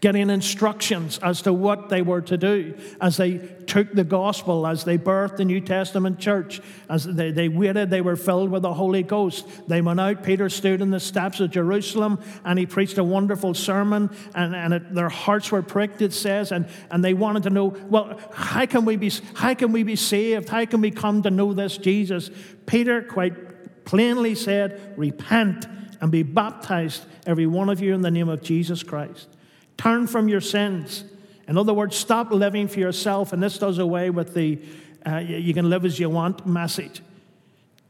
getting 0.00 0.30
instructions 0.30 1.18
as 1.18 1.42
to 1.42 1.52
what 1.52 1.88
they 1.88 2.02
were 2.02 2.20
to 2.22 2.36
do 2.36 2.74
as 3.00 3.16
they 3.16 3.38
took 3.66 3.92
the 3.92 4.04
gospel, 4.04 4.66
as 4.66 4.84
they 4.84 4.98
birthed 4.98 5.36
the 5.36 5.44
New 5.44 5.60
Testament 5.60 6.18
church, 6.18 6.60
as 6.88 7.04
they, 7.04 7.30
they 7.30 7.48
waited, 7.48 7.90
they 7.90 8.00
were 8.00 8.16
filled 8.16 8.50
with 8.50 8.62
the 8.62 8.74
Holy 8.74 9.02
Ghost. 9.02 9.46
They 9.68 9.80
went 9.80 10.00
out, 10.00 10.22
Peter 10.22 10.48
stood 10.48 10.80
in 10.80 10.90
the 10.90 11.00
steps 11.00 11.40
of 11.40 11.50
Jerusalem, 11.50 12.22
and 12.44 12.58
he 12.58 12.66
preached 12.66 12.98
a 12.98 13.04
wonderful 13.04 13.54
sermon, 13.54 14.10
and, 14.34 14.54
and 14.54 14.74
it, 14.74 14.94
their 14.94 15.08
hearts 15.08 15.50
were 15.50 15.62
pricked, 15.62 16.02
it 16.02 16.12
says, 16.12 16.52
and, 16.52 16.66
and 16.90 17.04
they 17.04 17.14
wanted 17.14 17.44
to 17.44 17.50
know, 17.50 17.68
well, 17.88 18.18
how 18.32 18.66
can, 18.66 18.84
we 18.84 18.96
be, 18.96 19.10
how 19.34 19.54
can 19.54 19.72
we 19.72 19.82
be 19.82 19.96
saved? 19.96 20.48
How 20.48 20.64
can 20.66 20.80
we 20.80 20.90
come 20.90 21.22
to 21.22 21.30
know 21.30 21.52
this 21.52 21.78
Jesus? 21.78 22.30
Peter 22.66 23.02
quite 23.02 23.84
plainly 23.84 24.34
said, 24.34 24.94
repent 24.96 25.66
and 26.00 26.10
be 26.10 26.22
baptized, 26.22 27.04
every 27.26 27.46
one 27.46 27.68
of 27.68 27.80
you, 27.80 27.94
in 27.94 28.02
the 28.02 28.10
name 28.10 28.28
of 28.28 28.42
Jesus 28.42 28.82
Christ. 28.82 29.33
Turn 29.76 30.06
from 30.06 30.28
your 30.28 30.40
sins. 30.40 31.04
In 31.46 31.58
other 31.58 31.74
words, 31.74 31.96
stop 31.96 32.30
living 32.30 32.68
for 32.68 32.80
yourself, 32.80 33.32
and 33.32 33.42
this 33.42 33.58
does 33.58 33.78
away 33.78 34.10
with 34.10 34.34
the 34.34 34.60
uh, 35.06 35.18
you 35.18 35.52
can 35.52 35.68
live 35.68 35.84
as 35.84 35.98
you 35.98 36.08
want 36.08 36.46
message. 36.46 37.02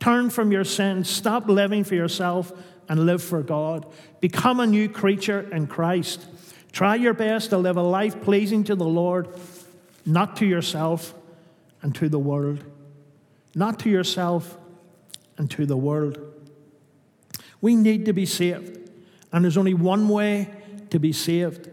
Turn 0.00 0.30
from 0.30 0.50
your 0.50 0.64
sins, 0.64 1.08
stop 1.08 1.48
living 1.48 1.84
for 1.84 1.94
yourself, 1.94 2.52
and 2.88 3.06
live 3.06 3.22
for 3.22 3.42
God. 3.42 3.86
Become 4.20 4.60
a 4.60 4.66
new 4.66 4.88
creature 4.88 5.48
in 5.52 5.66
Christ. 5.66 6.26
Try 6.72 6.96
your 6.96 7.14
best 7.14 7.50
to 7.50 7.58
live 7.58 7.76
a 7.76 7.82
life 7.82 8.20
pleasing 8.22 8.64
to 8.64 8.74
the 8.74 8.84
Lord, 8.84 9.28
not 10.04 10.36
to 10.38 10.46
yourself 10.46 11.14
and 11.82 11.94
to 11.94 12.08
the 12.08 12.18
world. 12.18 12.64
Not 13.54 13.78
to 13.80 13.90
yourself 13.90 14.58
and 15.38 15.50
to 15.52 15.66
the 15.66 15.76
world. 15.76 16.18
We 17.60 17.76
need 17.76 18.06
to 18.06 18.12
be 18.12 18.26
saved, 18.26 18.90
and 19.32 19.44
there's 19.44 19.56
only 19.56 19.74
one 19.74 20.08
way 20.08 20.50
to 20.90 20.98
be 20.98 21.12
saved. 21.12 21.70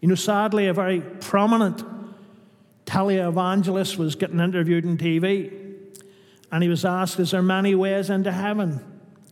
You 0.00 0.08
know, 0.08 0.14
sadly, 0.14 0.66
a 0.66 0.74
very 0.74 1.00
prominent 1.00 1.82
televangelist 2.84 3.96
was 3.96 4.14
getting 4.14 4.40
interviewed 4.40 4.86
on 4.86 4.96
TV, 4.96 5.74
and 6.52 6.62
he 6.62 6.68
was 6.68 6.84
asked, 6.84 7.18
Is 7.18 7.32
there 7.32 7.42
many 7.42 7.74
ways 7.74 8.10
into 8.10 8.32
heaven, 8.32 8.80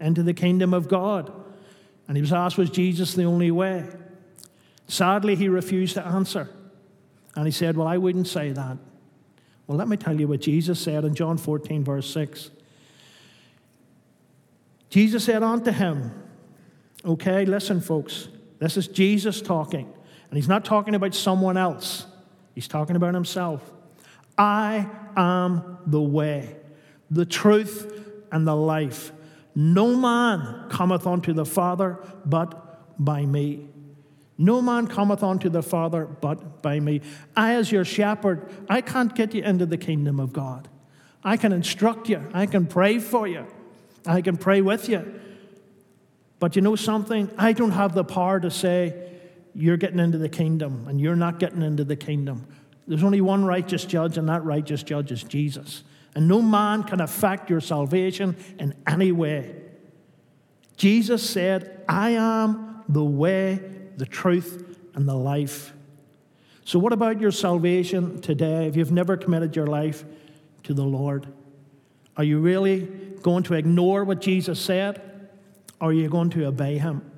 into 0.00 0.22
the 0.22 0.34
kingdom 0.34 0.74
of 0.74 0.88
God? 0.88 1.32
And 2.08 2.16
he 2.16 2.20
was 2.20 2.32
asked, 2.32 2.58
Was 2.58 2.70
Jesus 2.70 3.14
the 3.14 3.24
only 3.24 3.50
way? 3.50 3.86
Sadly, 4.86 5.36
he 5.36 5.48
refused 5.48 5.94
to 5.94 6.06
answer. 6.06 6.48
And 7.36 7.46
he 7.46 7.52
said, 7.52 7.76
Well, 7.76 7.88
I 7.88 7.96
wouldn't 7.96 8.28
say 8.28 8.52
that. 8.52 8.78
Well, 9.66 9.78
let 9.78 9.88
me 9.88 9.96
tell 9.96 10.18
you 10.18 10.28
what 10.28 10.40
Jesus 10.40 10.78
said 10.78 11.04
in 11.04 11.14
John 11.14 11.38
14, 11.38 11.84
verse 11.84 12.10
6. 12.10 12.50
Jesus 14.90 15.24
said 15.24 15.42
unto 15.42 15.70
him, 15.70 16.12
Okay, 17.04 17.44
listen, 17.44 17.80
folks. 17.80 18.28
This 18.58 18.76
is 18.76 18.88
Jesus 18.88 19.40
talking. 19.42 19.92
And 20.34 20.42
he's 20.42 20.48
not 20.48 20.64
talking 20.64 20.96
about 20.96 21.14
someone 21.14 21.56
else, 21.56 22.06
he's 22.56 22.66
talking 22.66 22.96
about 22.96 23.14
himself. 23.14 23.70
I 24.36 24.88
am 25.16 25.78
the 25.86 26.00
way, 26.00 26.56
the 27.08 27.24
truth, 27.24 28.04
and 28.32 28.44
the 28.44 28.56
life. 28.56 29.12
No 29.54 29.94
man 29.94 30.68
cometh 30.70 31.06
unto 31.06 31.32
the 31.32 31.44
Father 31.44 32.00
but 32.26 32.82
by 32.98 33.24
me. 33.24 33.68
No 34.36 34.60
man 34.60 34.88
cometh 34.88 35.22
unto 35.22 35.48
the 35.48 35.62
Father 35.62 36.04
but 36.04 36.62
by 36.62 36.80
me. 36.80 37.02
I, 37.36 37.54
as 37.54 37.70
your 37.70 37.84
shepherd, 37.84 38.50
I 38.68 38.80
can't 38.80 39.14
get 39.14 39.36
you 39.36 39.42
into 39.44 39.66
the 39.66 39.78
kingdom 39.78 40.18
of 40.18 40.32
God. 40.32 40.66
I 41.22 41.36
can 41.36 41.52
instruct 41.52 42.08
you, 42.08 42.20
I 42.34 42.46
can 42.46 42.66
pray 42.66 42.98
for 42.98 43.28
you, 43.28 43.46
I 44.04 44.20
can 44.20 44.36
pray 44.36 44.62
with 44.62 44.88
you. 44.88 45.14
But 46.40 46.56
you 46.56 46.62
know 46.62 46.74
something? 46.74 47.30
I 47.38 47.52
don't 47.52 47.70
have 47.70 47.94
the 47.94 48.02
power 48.02 48.40
to 48.40 48.50
say, 48.50 49.13
you're 49.54 49.76
getting 49.76 49.98
into 49.98 50.18
the 50.18 50.28
kingdom 50.28 50.86
and 50.88 51.00
you're 51.00 51.16
not 51.16 51.38
getting 51.38 51.62
into 51.62 51.84
the 51.84 51.96
kingdom. 51.96 52.46
There's 52.86 53.04
only 53.04 53.20
one 53.20 53.44
righteous 53.44 53.84
judge, 53.84 54.18
and 54.18 54.28
that 54.28 54.44
righteous 54.44 54.82
judge 54.82 55.10
is 55.10 55.22
Jesus. 55.22 55.84
And 56.14 56.28
no 56.28 56.42
man 56.42 56.82
can 56.82 57.00
affect 57.00 57.48
your 57.48 57.60
salvation 57.60 58.36
in 58.58 58.74
any 58.86 59.10
way. 59.10 59.54
Jesus 60.76 61.28
said, 61.28 61.82
I 61.88 62.10
am 62.10 62.82
the 62.88 63.04
way, 63.04 63.60
the 63.96 64.06
truth, 64.06 64.78
and 64.94 65.08
the 65.08 65.14
life. 65.14 65.72
So, 66.64 66.78
what 66.78 66.92
about 66.92 67.20
your 67.20 67.30
salvation 67.30 68.20
today 68.20 68.66
if 68.66 68.76
you've 68.76 68.92
never 68.92 69.16
committed 69.16 69.56
your 69.56 69.66
life 69.66 70.04
to 70.64 70.74
the 70.74 70.84
Lord? 70.84 71.26
Are 72.16 72.24
you 72.24 72.38
really 72.38 72.80
going 73.22 73.42
to 73.44 73.54
ignore 73.54 74.04
what 74.04 74.20
Jesus 74.20 74.60
said? 74.60 75.00
Or 75.80 75.88
are 75.88 75.92
you 75.92 76.08
going 76.08 76.30
to 76.30 76.44
obey 76.46 76.78
him? 76.78 77.10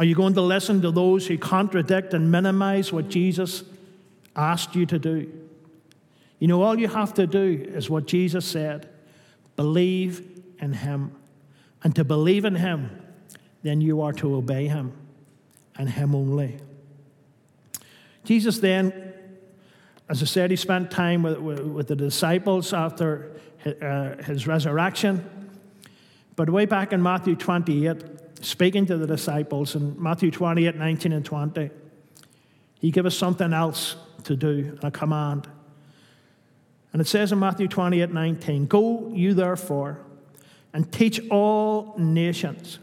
Are 0.00 0.04
you 0.04 0.14
going 0.14 0.32
to 0.32 0.40
listen 0.40 0.80
to 0.80 0.90
those 0.90 1.26
who 1.26 1.36
contradict 1.36 2.14
and 2.14 2.32
minimize 2.32 2.90
what 2.90 3.10
Jesus 3.10 3.64
asked 4.34 4.74
you 4.74 4.86
to 4.86 4.98
do? 4.98 5.30
You 6.38 6.48
know, 6.48 6.62
all 6.62 6.80
you 6.80 6.88
have 6.88 7.12
to 7.14 7.26
do 7.26 7.66
is 7.68 7.90
what 7.90 8.06
Jesus 8.06 8.46
said 8.46 8.88
believe 9.56 10.26
in 10.58 10.72
him. 10.72 11.14
And 11.84 11.94
to 11.96 12.02
believe 12.02 12.46
in 12.46 12.54
him, 12.54 12.98
then 13.62 13.82
you 13.82 14.00
are 14.00 14.14
to 14.14 14.36
obey 14.36 14.68
him 14.68 14.94
and 15.76 15.90
him 15.90 16.14
only. 16.14 16.56
Jesus 18.24 18.58
then, 18.58 19.12
as 20.08 20.22
I 20.22 20.24
said, 20.24 20.50
he 20.50 20.56
spent 20.56 20.90
time 20.90 21.22
with, 21.22 21.36
with, 21.40 21.60
with 21.60 21.88
the 21.88 21.96
disciples 21.96 22.72
after 22.72 23.32
his, 23.58 23.74
uh, 23.82 24.16
his 24.24 24.46
resurrection. 24.46 25.50
But 26.36 26.48
way 26.48 26.64
back 26.64 26.94
in 26.94 27.02
Matthew 27.02 27.36
28, 27.36 28.19
speaking 28.40 28.86
to 28.86 28.96
the 28.96 29.06
disciples 29.06 29.74
in 29.74 30.00
Matthew 30.02 30.30
28 30.30 30.76
19 30.76 31.12
and 31.12 31.24
20, 31.24 31.70
he 32.80 32.90
gave 32.90 33.06
us 33.06 33.16
something 33.16 33.52
else 33.52 33.96
to 34.24 34.36
do, 34.36 34.78
a 34.82 34.90
command. 34.90 35.48
And 36.92 37.00
it 37.00 37.06
says 37.06 37.32
in 37.32 37.38
Matthew 37.38 37.68
28 37.68 38.12
19, 38.12 38.66
Go 38.66 39.12
you 39.14 39.34
therefore 39.34 40.00
and 40.72 40.90
teach 40.92 41.20
all 41.30 41.94
nations, 41.98 42.78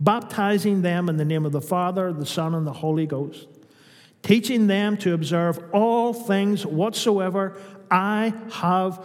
baptizing 0.00 0.82
them 0.82 1.08
in 1.08 1.16
the 1.16 1.24
name 1.24 1.46
of 1.46 1.52
the 1.52 1.60
Father, 1.60 2.12
the 2.12 2.26
Son, 2.26 2.54
and 2.54 2.66
the 2.66 2.72
Holy 2.72 3.06
Ghost, 3.06 3.46
teaching 4.22 4.66
them 4.66 4.96
to 4.98 5.14
observe 5.14 5.62
all 5.72 6.12
things 6.12 6.66
whatsoever 6.66 7.56
I 7.90 8.34
have 8.52 9.04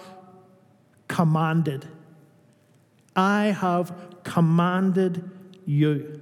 commanded. 1.07 1.87
I 3.15 3.45
have 3.45 4.12
commanded 4.23 5.29
you. 5.65 6.21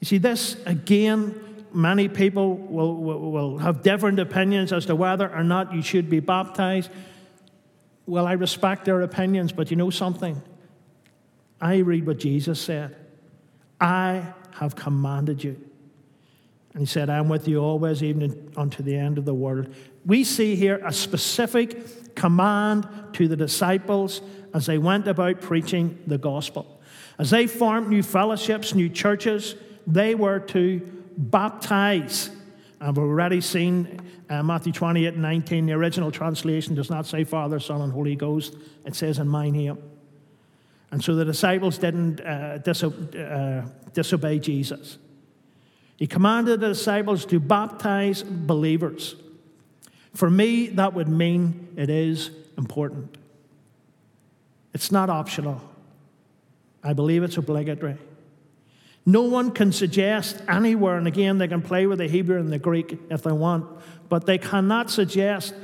You 0.00 0.06
see, 0.06 0.18
this 0.18 0.56
again, 0.66 1.66
many 1.72 2.08
people 2.08 2.56
will, 2.56 2.96
will, 2.96 3.30
will 3.30 3.58
have 3.58 3.82
different 3.82 4.18
opinions 4.18 4.72
as 4.72 4.86
to 4.86 4.96
whether 4.96 5.32
or 5.32 5.44
not 5.44 5.72
you 5.72 5.82
should 5.82 6.10
be 6.10 6.20
baptized. 6.20 6.90
Well, 8.06 8.26
I 8.26 8.32
respect 8.32 8.84
their 8.84 9.00
opinions, 9.02 9.52
but 9.52 9.70
you 9.70 9.76
know 9.76 9.90
something? 9.90 10.42
I 11.60 11.78
read 11.78 12.06
what 12.06 12.18
Jesus 12.18 12.60
said 12.60 12.96
I 13.80 14.24
have 14.54 14.76
commanded 14.76 15.42
you. 15.42 15.56
And 16.72 16.80
he 16.80 16.86
said, 16.86 17.10
I'm 17.10 17.28
with 17.28 17.46
you 17.46 17.58
always, 17.58 18.02
even 18.02 18.50
unto 18.56 18.82
the 18.82 18.96
end 18.96 19.18
of 19.18 19.24
the 19.24 19.34
world. 19.34 19.74
We 20.06 20.24
see 20.24 20.56
here 20.56 20.80
a 20.84 20.92
specific 20.92 22.14
command 22.14 22.88
to 23.14 23.28
the 23.28 23.36
disciples 23.36 24.22
as 24.54 24.66
they 24.66 24.78
went 24.78 25.08
about 25.08 25.40
preaching 25.40 25.98
the 26.06 26.18
gospel. 26.18 26.80
As 27.18 27.30
they 27.30 27.46
formed 27.46 27.88
new 27.88 28.02
fellowships, 28.02 28.74
new 28.74 28.88
churches, 28.88 29.54
they 29.86 30.14
were 30.14 30.40
to 30.40 30.80
baptize. 31.16 32.30
And 32.80 32.96
we've 32.96 33.06
already 33.06 33.40
seen 33.40 34.00
uh, 34.28 34.42
Matthew 34.42 34.72
28 34.72 35.14
and 35.14 35.22
19. 35.22 35.66
The 35.66 35.72
original 35.72 36.10
translation 36.10 36.74
does 36.74 36.90
not 36.90 37.06
say 37.06 37.24
Father, 37.24 37.60
Son, 37.60 37.80
and 37.80 37.92
Holy 37.92 38.16
Ghost, 38.16 38.56
it 38.84 38.94
says 38.94 39.18
in 39.18 39.28
my 39.28 39.50
name. 39.50 39.78
And 40.90 41.02
so 41.02 41.14
the 41.14 41.24
disciples 41.24 41.78
didn't 41.78 42.20
uh, 42.20 42.58
diso- 42.58 43.14
uh, 43.14 43.66
disobey 43.94 44.38
Jesus. 44.38 44.98
He 45.96 46.06
commanded 46.06 46.60
the 46.60 46.68
disciples 46.68 47.24
to 47.26 47.40
baptize 47.40 48.22
believers. 48.22 49.14
For 50.14 50.28
me, 50.28 50.66
that 50.68 50.92
would 50.94 51.08
mean 51.08 51.68
it 51.76 51.88
is 51.88 52.30
important. 52.58 53.16
It's 54.74 54.90
not 54.90 55.10
optional. 55.10 55.60
I 56.82 56.92
believe 56.92 57.22
it's 57.22 57.36
obligatory. 57.36 57.96
No 59.04 59.22
one 59.22 59.50
can 59.50 59.72
suggest 59.72 60.40
anywhere, 60.48 60.96
and 60.96 61.06
again, 61.06 61.38
they 61.38 61.48
can 61.48 61.62
play 61.62 61.86
with 61.86 61.98
the 61.98 62.06
Hebrew 62.06 62.38
and 62.38 62.52
the 62.52 62.58
Greek 62.58 62.98
if 63.10 63.22
they 63.22 63.32
want, 63.32 63.66
but 64.08 64.26
they 64.26 64.38
cannot 64.38 64.90
suggest 64.90 65.54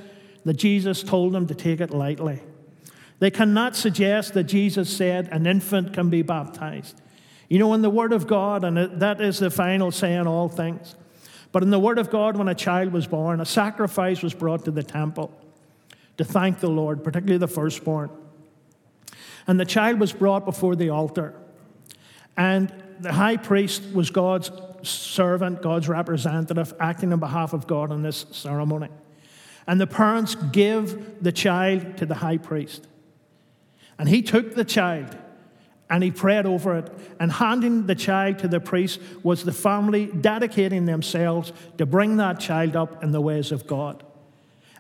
that 0.45 0.55
Jesus 0.55 1.03
told 1.03 1.33
them 1.33 1.47
to 1.47 1.55
take 1.55 1.81
it 1.81 1.91
lightly. 1.91 2.41
They 3.21 3.31
cannot 3.31 3.77
suggest 3.77 4.35
that 4.35 4.45
Jesus 4.45 4.95
said 4.95 5.29
an 5.31 5.47
infant 5.47 5.93
can 5.93 6.11
be 6.11 6.23
baptized. 6.23 7.01
You 7.49 7.59
know, 7.59 7.75
in 7.75 7.83
the 7.83 7.91
Word 7.91 8.13
of 8.13 8.27
God, 8.27 8.65
and 8.65 9.01
that 9.01 9.21
is 9.21 9.39
the 9.39 9.51
final 9.51 9.91
say 9.91 10.15
in 10.15 10.27
all 10.27 10.49
things, 10.49 10.95
but 11.51 11.63
in 11.63 11.71
the 11.71 11.79
Word 11.79 11.99
of 11.99 12.11
God, 12.11 12.37
when 12.37 12.49
a 12.49 12.55
child 12.55 12.93
was 12.93 13.07
born, 13.07 13.41
a 13.41 13.47
sacrifice 13.47 14.23
was 14.23 14.35
brought 14.35 14.65
to 14.67 14.71
the 14.71 14.83
temple 14.83 15.33
to 16.17 16.25
thank 16.25 16.61
the 16.61 16.69
Lord, 16.69 17.03
particularly 17.03 17.39
the 17.39 17.49
firstborn. 17.49 18.11
And 19.49 19.59
the 19.59 19.65
child 19.65 19.99
was 19.99 20.13
brought 20.13 20.45
before 20.45 20.77
the 20.77 20.91
altar. 20.91 21.35
And 22.37 22.73
the 23.01 23.13
high 23.13 23.39
priest 23.39 23.83
was 23.93 24.11
God's 24.11 24.53
servant, 24.83 25.63
God's 25.63 25.89
representative, 25.89 26.75
acting 26.79 27.13
on 27.13 27.19
behalf 27.19 27.53
of 27.53 27.67
God 27.67 27.91
in 27.91 28.03
this 28.03 28.27
ceremony. 28.31 28.89
And 29.67 29.81
the 29.81 29.87
parents 29.87 30.35
give 30.53 31.23
the 31.23 31.33
child 31.33 31.97
to 31.97 32.07
the 32.07 32.15
high 32.15 32.39
priest. 32.39 32.87
And 33.99 34.09
he 34.09 34.23
took 34.23 34.55
the 34.55 34.65
child 34.65 35.17
and 35.91 36.05
he 36.05 36.11
prayed 36.11 36.47
over 36.47 36.77
it. 36.77 36.91
And 37.19 37.33
handing 37.33 37.87
the 37.87 37.95
child 37.95 38.39
to 38.41 38.49
the 38.49 38.61
priest 38.61 39.01
was 39.23 39.45
the 39.45 39.53
family 39.53 40.07
dedicating 40.07 40.85
themselves 40.85 41.53
to 41.79 41.87
bring 41.87 42.19
that 42.19 42.39
child 42.39 42.77
up 42.77 43.03
in 43.03 43.13
the 43.13 43.21
ways 43.21 43.51
of 43.53 43.67
God. 43.67 44.05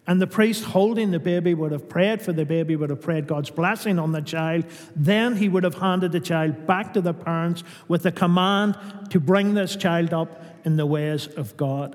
And 0.08 0.22
the 0.22 0.26
priest 0.26 0.64
holding 0.64 1.10
the 1.10 1.18
baby 1.18 1.52
would 1.52 1.70
have 1.70 1.86
prayed 1.86 2.22
for 2.22 2.32
the 2.32 2.46
baby, 2.46 2.76
would 2.76 2.88
have 2.88 3.02
prayed 3.02 3.26
God's 3.26 3.50
blessing 3.50 3.98
on 3.98 4.12
the 4.12 4.22
child. 4.22 4.64
Then 4.96 5.36
he 5.36 5.50
would 5.50 5.64
have 5.64 5.74
handed 5.74 6.12
the 6.12 6.20
child 6.20 6.66
back 6.66 6.94
to 6.94 7.02
the 7.02 7.12
parents 7.12 7.62
with 7.88 8.04
the 8.04 8.10
command 8.10 8.78
to 9.10 9.20
bring 9.20 9.52
this 9.52 9.76
child 9.76 10.14
up 10.14 10.42
in 10.64 10.78
the 10.78 10.86
ways 10.86 11.26
of 11.26 11.58
God. 11.58 11.94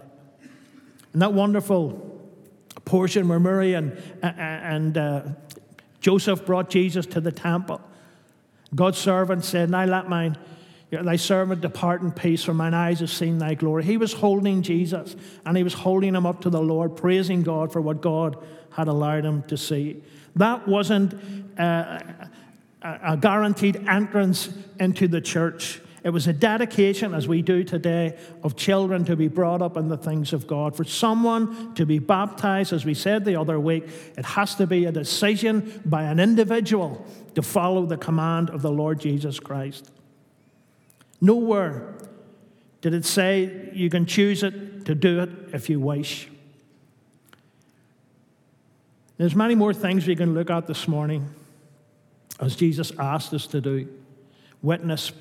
And 1.12 1.23
that 1.23 1.34
wonderful 1.34 2.21
portion 2.86 3.28
where 3.28 3.39
Mary 3.39 3.73
and, 3.73 3.99
and 4.21 4.95
uh, 4.95 5.23
Joseph 5.99 6.45
brought 6.45 6.69
Jesus 6.69 7.08
to 7.08 7.19
the 7.19 7.32
temple. 7.32 7.82
God's 8.76 8.99
servant 8.99 9.43
said, 9.43 9.71
Now 9.71 9.86
let 9.86 10.08
mine 10.08 10.38
Thy 11.01 11.15
servant 11.15 11.62
depart 11.62 12.01
in 12.01 12.12
peace, 12.12 12.43
for 12.43 12.53
mine 12.53 12.73
eyes 12.73 12.99
have 12.99 13.10
seen 13.10 13.38
thy 13.38 13.53
glory. 13.53 13.84
He 13.84 13.97
was 13.97 14.13
holding 14.13 14.62
Jesus, 14.62 15.15
and 15.45 15.58
he 15.58 15.63
was 15.63 15.73
holding 15.73 16.13
him 16.13 16.25
up 16.25 16.41
to 16.41 16.49
the 16.49 16.62
Lord, 16.62 16.95
praising 16.95 17.41
God 17.41 17.71
for 17.71 17.82
what 17.82 18.01
God 18.01 18.38
had 18.71 18.88
allowed 18.88 19.25
him 19.25 19.43
to 19.43 19.58
see. 19.58 20.03
That 20.36 20.67
wasn't 20.67 21.13
uh, 21.60 21.99
a 22.82 23.17
guaranteed 23.17 23.88
entrance 23.88 24.49
into 24.79 25.08
the 25.08 25.21
church. 25.21 25.79
It 26.03 26.10
was 26.10 26.27
a 26.27 26.34
dedication, 26.34 27.13
as 27.13 27.29
we 27.29 27.41
do 27.41 27.63
today, 27.63 28.17
of 28.43 28.58
children 28.58 29.06
to 29.06 29.15
be 29.15 29.29
brought 29.29 29.62
up 29.62 29.77
in 29.77 29.88
the 29.88 29.95
things 29.97 30.34
of 30.34 30.47
God. 30.47 30.75
For 30.75 30.84
someone 30.84 31.73
to 31.75 31.86
be 31.86 31.99
baptized, 31.99 32.73
as 32.73 32.84
we 32.84 32.93
said 32.93 33.23
the 33.23 33.38
other 33.38 33.58
week, 33.58 33.86
it 34.17 34.25
has 34.25 34.56
to 34.56 34.67
be 34.67 34.84
a 34.84 34.91
decision 34.91 35.82
by 35.86 36.03
an 36.03 36.19
individual 36.19 37.06
to 37.36 37.41
follow 37.41 37.86
the 37.86 37.95
command 37.97 38.49
of 38.49 38.62
the 38.62 38.71
Lord 38.71 38.99
Jesus 38.99 39.39
Christ. 39.39 39.91
Nowhere 41.24 41.96
did 42.82 42.94
it 42.94 43.06
say 43.06 43.70
you 43.72 43.90
can 43.90 44.06
choose 44.06 44.44
it 44.44 44.84
to 44.84 44.94
do 44.94 45.22
it 45.22 45.30
if 45.54 45.70
you 45.70 45.80
wish. 45.80 46.28
There's 49.16 49.34
many 49.34 49.56
more 49.56 49.74
things 49.74 50.06
we 50.06 50.18
can 50.18 50.34
look 50.34 50.50
at 50.50 50.68
this 50.68 50.86
morning 50.86 51.34
as 52.42 52.58
Jesus 52.58 52.92
asked 53.00 53.34
us 53.34 53.48
to 53.48 53.62
do. 53.62 53.88
Witness, 54.62 55.14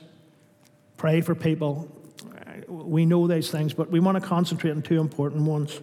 pray 0.97 1.21
for 1.21 1.37
people. 1.37 1.87
We 2.67 3.07
know 3.07 3.29
these 3.29 3.53
things, 3.53 3.73
but 3.73 3.89
we 3.89 4.01
want 4.01 4.21
to 4.21 4.29
concentrate 4.29 4.73
on 4.73 4.83
two 4.83 5.01
important 5.01 5.43
ones. 5.43 5.81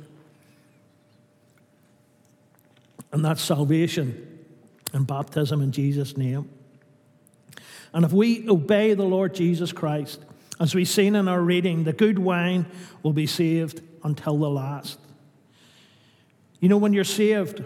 And 3.14 3.24
that's 3.24 3.42
salvation 3.42 4.44
and 4.92 5.08
baptism 5.08 5.62
in 5.62 5.72
Jesus' 5.72 6.18
name. 6.18 6.50
And 7.94 8.06
if 8.06 8.12
we 8.12 8.48
obey 8.48 8.94
the 8.94 9.04
Lord 9.04 9.34
Jesus 9.34 9.72
Christ, 9.72 10.20
as 10.60 10.76
we've 10.76 10.88
seen 10.88 11.16
in 11.16 11.28
our 11.28 11.42
reading, 11.42 11.84
the 11.84 11.94
good 11.94 12.20
wine 12.20 12.66
will 13.02 13.14
be 13.14 13.26
saved 13.26 13.82
until 14.04 14.38
the 14.38 14.50
last. 14.50 15.00
You 16.60 16.70
know, 16.70 16.78
when 16.78 16.94
you're 16.94 17.04
saved, 17.04 17.64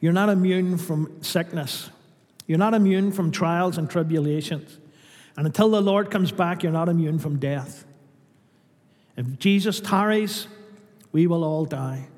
you're 0.00 0.12
not 0.12 0.28
immune 0.28 0.78
from 0.78 1.22
sickness. 1.22 1.90
You're 2.46 2.58
not 2.58 2.74
immune 2.74 3.10
from 3.10 3.32
trials 3.32 3.76
and 3.76 3.90
tribulations. 3.90 4.78
And 5.36 5.46
until 5.46 5.68
the 5.68 5.82
Lord 5.82 6.10
comes 6.10 6.32
back, 6.32 6.62
you're 6.62 6.72
not 6.72 6.88
immune 6.88 7.18
from 7.18 7.38
death. 7.38 7.84
If 9.16 9.38
Jesus 9.38 9.80
tarries, 9.80 10.46
we 11.12 11.26
will 11.26 11.44
all 11.44 11.64
die. 11.64 12.08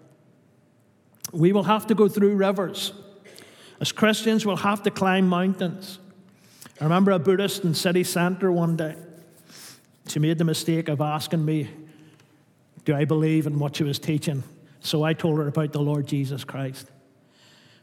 We 1.32 1.52
will 1.52 1.62
have 1.64 1.86
to 1.86 1.94
go 1.94 2.08
through 2.08 2.36
rivers. 2.36 2.92
As 3.80 3.92
Christians, 3.92 4.44
we'll 4.44 4.56
have 4.56 4.82
to 4.82 4.90
climb 4.90 5.28
mountains. 5.28 5.98
I 6.80 6.84
remember 6.84 7.10
a 7.10 7.18
Buddhist 7.18 7.64
in 7.64 7.74
city 7.74 8.04
centre 8.04 8.52
one 8.52 8.76
day. 8.76 8.94
She 10.06 10.20
made 10.20 10.38
the 10.38 10.44
mistake 10.44 10.88
of 10.88 11.00
asking 11.00 11.44
me, 11.44 11.68
Do 12.84 12.94
I 12.94 13.04
believe 13.04 13.46
in 13.48 13.58
what 13.58 13.76
she 13.76 13.84
was 13.84 13.98
teaching? 13.98 14.44
So 14.80 15.02
I 15.02 15.12
told 15.12 15.38
her 15.38 15.48
about 15.48 15.72
the 15.72 15.80
Lord 15.80 16.06
Jesus 16.06 16.44
Christ. 16.44 16.86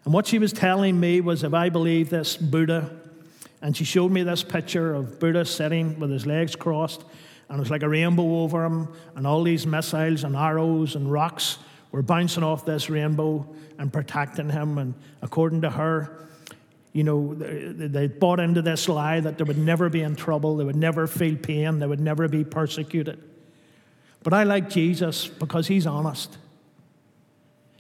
And 0.06 0.14
what 0.14 0.28
she 0.28 0.40
was 0.40 0.54
telling 0.54 0.98
me 0.98 1.20
was 1.20 1.44
if 1.44 1.54
I 1.54 1.68
believe 1.68 2.10
this 2.10 2.38
Buddha, 2.38 2.90
and 3.62 3.76
she 3.76 3.84
showed 3.84 4.12
me 4.12 4.24
this 4.24 4.44
picture 4.44 4.94
of 4.94 5.20
Buddha 5.20 5.44
sitting 5.44 6.00
with 6.00 6.10
his 6.10 6.26
legs 6.26 6.56
crossed, 6.56 7.04
and 7.50 7.58
it 7.58 7.60
was 7.60 7.72
like 7.72 7.84
a 7.84 7.90
rainbow 7.90 8.44
over 8.44 8.64
him, 8.64 8.88
and 9.16 9.28
all 9.28 9.44
these 9.44 9.68
missiles 9.68 10.24
and 10.24 10.36
arrows 10.38 10.96
and 10.96 11.12
rocks 11.12 11.58
were 11.92 12.02
bouncing 12.02 12.44
off 12.44 12.66
this 12.66 12.90
rainbow 12.90 13.46
and 13.78 13.92
protecting 13.92 14.50
him. 14.50 14.78
And 14.78 14.94
according 15.22 15.62
to 15.62 15.70
her, 15.70 16.28
you 16.96 17.04
know, 17.04 17.34
they 17.36 18.08
bought 18.08 18.40
into 18.40 18.62
this 18.62 18.88
lie 18.88 19.20
that 19.20 19.38
they 19.38 19.44
would 19.44 19.58
never 19.58 19.90
be 19.90 20.02
in 20.02 20.16
trouble, 20.16 20.56
they 20.56 20.64
would 20.64 20.78
never 20.78 21.08
feel 21.08 21.36
pain, 21.36 21.80
they 21.80 21.86
would 21.86 22.00
never 22.00 22.30
be 22.30 22.46
persecuted. 22.46 23.22
But 24.24 24.32
I 24.32 24.44
like 24.44 24.70
Jesus 24.70 25.28
because 25.28 25.68
he's 25.68 25.86
honest. 25.86 26.38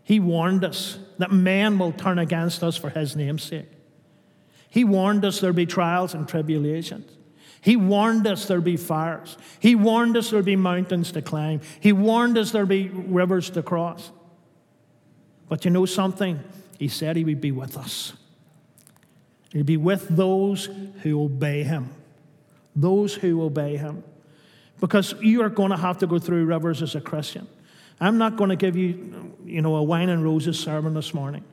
He 0.03 0.19
warned 0.19 0.65
us 0.65 0.99
that 1.17 1.31
men 1.31 1.79
will 1.79 1.93
turn 1.93 2.19
against 2.19 2.61
us 2.61 2.75
for 2.75 2.89
his 2.89 3.15
name's 3.15 3.43
sake. 3.43 3.71
He 4.69 4.83
warned 4.83 5.23
us 5.23 5.39
there'd 5.39 5.55
be 5.55 5.65
trials 5.65 6.13
and 6.13 6.27
tribulations. 6.27 7.09
He 7.61 7.77
warned 7.77 8.27
us 8.27 8.45
there'd 8.47 8.65
be 8.65 8.75
fires. 8.75 9.37
He 9.61 9.75
warned 9.75 10.17
us 10.17 10.29
there'd 10.31 10.43
be 10.43 10.57
mountains 10.57 11.13
to 11.13 11.21
climb. 11.21 11.61
He 11.79 11.93
warned 11.93 12.37
us 12.37 12.51
there'd 12.51 12.67
be 12.67 12.89
rivers 12.89 13.49
to 13.51 13.63
cross. 13.63 14.11
But 15.47 15.63
you 15.63 15.71
know 15.71 15.85
something? 15.85 16.41
He 16.77 16.89
said 16.89 17.15
he 17.15 17.23
would 17.23 17.39
be 17.39 17.53
with 17.53 17.77
us. 17.77 18.11
He'd 19.51 19.65
be 19.65 19.77
with 19.77 20.07
those 20.09 20.69
who 21.03 21.23
obey 21.23 21.63
him. 21.63 21.93
Those 22.75 23.13
who 23.13 23.41
obey 23.43 23.77
him. 23.77 24.03
Because 24.79 25.13
you 25.21 25.41
are 25.43 25.49
going 25.49 25.71
to 25.71 25.77
have 25.77 25.99
to 25.99 26.07
go 26.07 26.19
through 26.19 26.45
rivers 26.45 26.81
as 26.81 26.95
a 26.95 27.01
Christian. 27.01 27.47
I'm 27.99 28.17
not 28.17 28.35
going 28.35 28.49
to 28.49 28.55
give 28.55 28.75
you, 28.75 29.33
you 29.45 29.61
know, 29.61 29.75
a 29.75 29.83
wine 29.83 30.09
and 30.09 30.23
roses 30.23 30.59
sermon 30.59 30.93
this 30.93 31.13
morning 31.13 31.43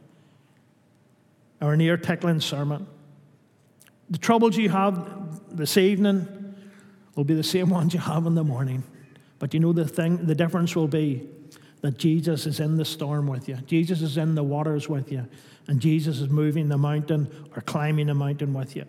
or 1.60 1.72
an 1.72 1.80
ear 1.80 1.96
tickling 1.96 2.40
sermon. 2.40 2.86
The 4.10 4.18
troubles 4.18 4.56
you 4.56 4.68
have 4.70 5.56
this 5.56 5.76
evening 5.76 6.26
will 7.14 7.24
be 7.24 7.34
the 7.34 7.44
same 7.44 7.70
ones 7.78 7.94
you 7.94 8.00
have 8.00 8.26
in 8.26 8.34
the 8.34 8.44
morning. 8.44 8.82
But 9.38 9.54
you 9.54 9.60
know 9.60 9.72
the 9.72 9.86
thing, 9.86 10.26
the 10.26 10.34
difference 10.34 10.74
will 10.74 10.88
be 10.88 11.28
that 11.82 11.98
Jesus 11.98 12.46
is 12.46 12.58
in 12.58 12.76
the 12.76 12.84
storm 12.84 13.26
with 13.26 13.48
you. 13.48 13.56
Jesus 13.66 14.00
is 14.02 14.16
in 14.16 14.34
the 14.34 14.42
waters 14.42 14.88
with 14.88 15.12
you. 15.12 15.26
And 15.68 15.80
Jesus 15.80 16.20
is 16.20 16.28
moving 16.28 16.68
the 16.68 16.78
mountain 16.78 17.30
or 17.54 17.62
climbing 17.62 18.06
the 18.06 18.14
mountain 18.14 18.54
with 18.54 18.74
you. 18.74 18.84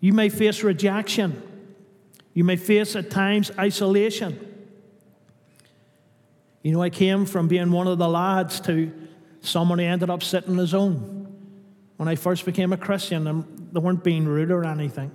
You 0.00 0.12
may 0.12 0.28
face 0.28 0.62
rejection. 0.62 1.42
You 2.32 2.44
may 2.44 2.56
face 2.56 2.94
at 2.96 3.10
times 3.10 3.50
isolation. 3.58 4.38
You 6.62 6.72
know, 6.72 6.82
I 6.82 6.90
came 6.90 7.26
from 7.26 7.48
being 7.48 7.70
one 7.72 7.86
of 7.86 7.98
the 7.98 8.08
lads 8.08 8.60
to 8.60 8.92
someone 9.40 9.78
who 9.78 9.84
ended 9.84 10.10
up 10.10 10.22
sitting 10.22 10.56
his 10.56 10.74
own 10.74 11.26
when 11.96 12.08
I 12.08 12.14
first 12.14 12.44
became 12.44 12.72
a 12.72 12.76
Christian. 12.76 13.26
And 13.26 13.68
they 13.72 13.80
weren't 13.80 14.04
being 14.04 14.26
rude 14.26 14.50
or 14.50 14.64
anything, 14.64 15.10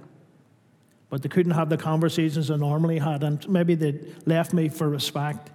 but 1.09 1.23
they 1.23 1.29
couldn't 1.29 1.53
have 1.53 1.69
the 1.69 1.77
conversations 1.77 2.49
they 2.49 2.57
normally 2.57 2.99
had, 2.99 3.23
and 3.23 3.47
maybe 3.49 3.75
they 3.75 3.99
left 4.25 4.53
me 4.53 4.69
for 4.69 4.87
respect. 4.87 5.49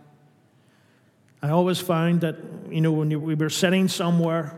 I 1.42 1.50
always 1.50 1.78
found 1.78 2.22
that, 2.22 2.36
you 2.70 2.80
know, 2.80 2.92
when 2.92 3.10
you, 3.10 3.20
we 3.20 3.34
were 3.34 3.50
sitting 3.50 3.88
somewhere, 3.88 4.54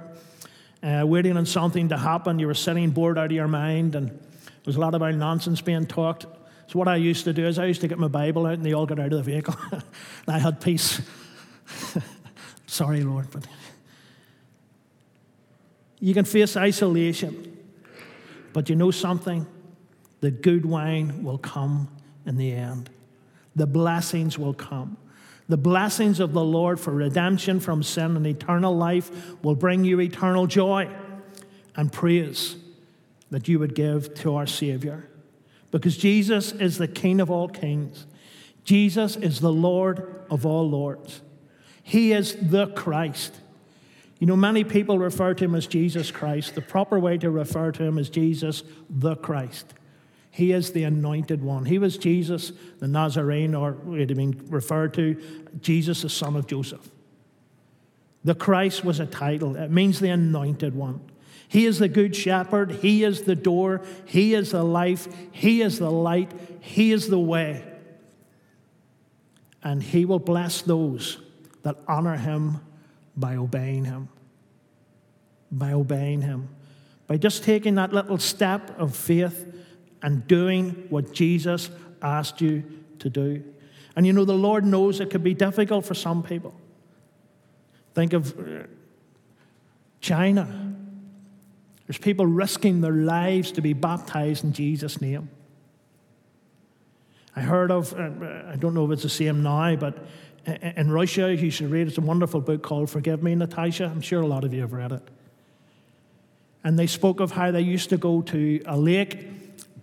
uh, 0.82 1.04
waiting 1.06 1.36
on 1.36 1.46
something 1.46 1.88
to 1.88 1.96
happen, 1.96 2.38
you 2.38 2.46
were 2.46 2.54
sitting 2.54 2.90
bored 2.90 3.18
out 3.18 3.26
of 3.26 3.32
your 3.32 3.48
mind, 3.48 3.94
and 3.94 4.08
there 4.08 4.64
was 4.64 4.76
a 4.76 4.80
lot 4.80 4.94
about 4.94 5.14
nonsense 5.14 5.60
being 5.60 5.86
talked. 5.86 6.26
So 6.68 6.78
what 6.78 6.88
I 6.88 6.96
used 6.96 7.24
to 7.24 7.32
do 7.32 7.46
is 7.46 7.58
I 7.58 7.66
used 7.66 7.80
to 7.80 7.88
get 7.88 7.98
my 7.98 8.08
Bible 8.08 8.46
out, 8.46 8.54
and 8.54 8.64
they 8.64 8.74
all 8.74 8.86
got 8.86 8.98
out 8.98 9.12
of 9.12 9.18
the 9.18 9.22
vehicle, 9.22 9.56
and 9.72 9.82
I 10.28 10.38
had 10.38 10.60
peace. 10.60 11.00
Sorry, 12.66 13.02
Lord, 13.02 13.28
but 13.30 13.46
you 16.00 16.14
can 16.14 16.24
face 16.24 16.56
isolation. 16.56 17.56
But 18.52 18.68
you 18.68 18.76
know 18.76 18.90
something? 18.90 19.46
The 20.20 20.30
good 20.30 20.66
wine 20.66 21.22
will 21.22 21.38
come 21.38 21.88
in 22.26 22.36
the 22.36 22.52
end. 22.52 22.90
The 23.56 23.66
blessings 23.66 24.38
will 24.38 24.54
come. 24.54 24.96
The 25.48 25.56
blessings 25.56 26.20
of 26.20 26.32
the 26.32 26.44
Lord 26.44 26.78
for 26.78 26.92
redemption 26.92 27.58
from 27.58 27.82
sin 27.82 28.16
and 28.16 28.26
eternal 28.26 28.76
life 28.76 29.10
will 29.42 29.54
bring 29.54 29.84
you 29.84 30.00
eternal 30.00 30.46
joy 30.46 30.90
and 31.74 31.92
praise 31.92 32.56
that 33.30 33.48
you 33.48 33.58
would 33.58 33.74
give 33.74 34.14
to 34.14 34.36
our 34.36 34.46
Savior. 34.46 35.08
Because 35.70 35.96
Jesus 35.96 36.52
is 36.52 36.78
the 36.78 36.88
King 36.88 37.20
of 37.20 37.30
all 37.30 37.48
kings, 37.48 38.06
Jesus 38.64 39.16
is 39.16 39.40
the 39.40 39.52
Lord 39.52 40.24
of 40.30 40.44
all 40.44 40.68
lords. 40.68 41.22
He 41.82 42.12
is 42.12 42.36
the 42.40 42.66
Christ. 42.66 43.34
You 44.18 44.26
know, 44.26 44.36
many 44.36 44.64
people 44.64 44.98
refer 44.98 45.32
to 45.32 45.44
him 45.44 45.54
as 45.54 45.66
Jesus 45.66 46.10
Christ. 46.10 46.54
The 46.54 46.60
proper 46.60 46.98
way 46.98 47.16
to 47.18 47.30
refer 47.30 47.72
to 47.72 47.82
him 47.82 47.96
is 47.96 48.10
Jesus 48.10 48.62
the 48.90 49.14
Christ. 49.16 49.72
He 50.38 50.52
is 50.52 50.70
the 50.70 50.84
anointed 50.84 51.42
one. 51.42 51.64
He 51.64 51.80
was 51.80 51.98
Jesus 51.98 52.52
the 52.78 52.86
Nazarene, 52.86 53.56
or 53.56 53.76
it 53.96 54.08
had 54.08 54.16
been 54.16 54.40
referred 54.48 54.94
to 54.94 55.20
Jesus, 55.60 56.02
the 56.02 56.08
son 56.08 56.36
of 56.36 56.46
Joseph. 56.46 56.88
The 58.22 58.36
Christ 58.36 58.84
was 58.84 59.00
a 59.00 59.06
title, 59.06 59.56
it 59.56 59.72
means 59.72 59.98
the 59.98 60.10
anointed 60.10 60.76
one. 60.76 61.00
He 61.48 61.66
is 61.66 61.80
the 61.80 61.88
good 61.88 62.14
shepherd. 62.14 62.70
He 62.70 63.02
is 63.02 63.22
the 63.22 63.34
door. 63.34 63.82
He 64.04 64.34
is 64.34 64.52
the 64.52 64.62
life. 64.62 65.08
He 65.32 65.60
is 65.60 65.80
the 65.80 65.90
light. 65.90 66.30
He 66.60 66.92
is 66.92 67.08
the 67.08 67.18
way. 67.18 67.64
And 69.64 69.82
He 69.82 70.04
will 70.04 70.20
bless 70.20 70.62
those 70.62 71.18
that 71.64 71.78
honor 71.88 72.16
him 72.16 72.60
by 73.16 73.34
obeying 73.34 73.86
him. 73.86 74.08
By 75.50 75.72
obeying 75.72 76.20
him. 76.20 76.50
By 77.08 77.16
just 77.16 77.42
taking 77.42 77.74
that 77.74 77.92
little 77.92 78.18
step 78.18 78.78
of 78.78 78.94
faith 78.94 79.47
and 80.02 80.26
doing 80.26 80.86
what 80.90 81.12
Jesus 81.12 81.70
asked 82.02 82.40
you 82.40 82.62
to 83.00 83.10
do. 83.10 83.42
And 83.96 84.06
you 84.06 84.12
know, 84.12 84.24
the 84.24 84.32
Lord 84.34 84.64
knows 84.64 85.00
it 85.00 85.10
could 85.10 85.24
be 85.24 85.34
difficult 85.34 85.84
for 85.84 85.94
some 85.94 86.22
people. 86.22 86.54
Think 87.94 88.12
of 88.12 88.38
uh, 88.38 88.62
China. 90.00 90.74
There's 91.86 91.98
people 91.98 92.26
risking 92.26 92.80
their 92.80 92.92
lives 92.92 93.50
to 93.52 93.60
be 93.60 93.72
baptized 93.72 94.44
in 94.44 94.52
Jesus' 94.52 95.00
name. 95.00 95.30
I 97.34 97.40
heard 97.40 97.70
of, 97.70 97.92
uh, 97.94 98.52
I 98.52 98.56
don't 98.56 98.74
know 98.74 98.84
if 98.84 98.92
it's 98.92 99.02
the 99.02 99.08
same 99.08 99.42
now, 99.42 99.74
but 99.76 99.98
in 100.76 100.90
Russia, 100.90 101.34
you 101.34 101.50
should 101.50 101.70
read. 101.70 101.88
It's 101.88 101.98
a 101.98 102.02
wonderful 102.02 102.40
book 102.40 102.62
called 102.62 102.90
Forgive 102.90 103.22
Me, 103.22 103.34
Natasha. 103.34 103.84
I'm 103.84 104.00
sure 104.00 104.22
a 104.22 104.26
lot 104.26 104.44
of 104.44 104.54
you 104.54 104.60
have 104.62 104.72
read 104.72 104.92
it. 104.92 105.02
And 106.64 106.78
they 106.78 106.86
spoke 106.86 107.20
of 107.20 107.32
how 107.32 107.50
they 107.50 107.60
used 107.60 107.90
to 107.90 107.96
go 107.96 108.22
to 108.22 108.60
a 108.66 108.76
lake, 108.76 109.26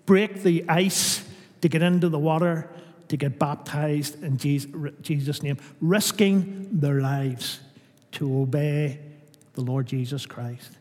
break 0.06 0.44
the 0.44 0.66
ice 0.70 1.28
to 1.62 1.70
get 1.70 1.82
into 1.82 2.10
the 2.10 2.20
water 2.20 2.70
to 3.08 3.18
get 3.18 3.38
baptized 3.38 4.22
in 4.24 4.38
Jesus' 4.38 5.44
name, 5.44 5.58
risking 5.80 6.70
their 6.72 7.02
lives 7.02 7.60
to 8.14 8.42
obey 8.42 9.00
the 9.54 9.62
Lord 9.62 9.86
Jesus 9.86 10.26
Christ. 10.26 10.72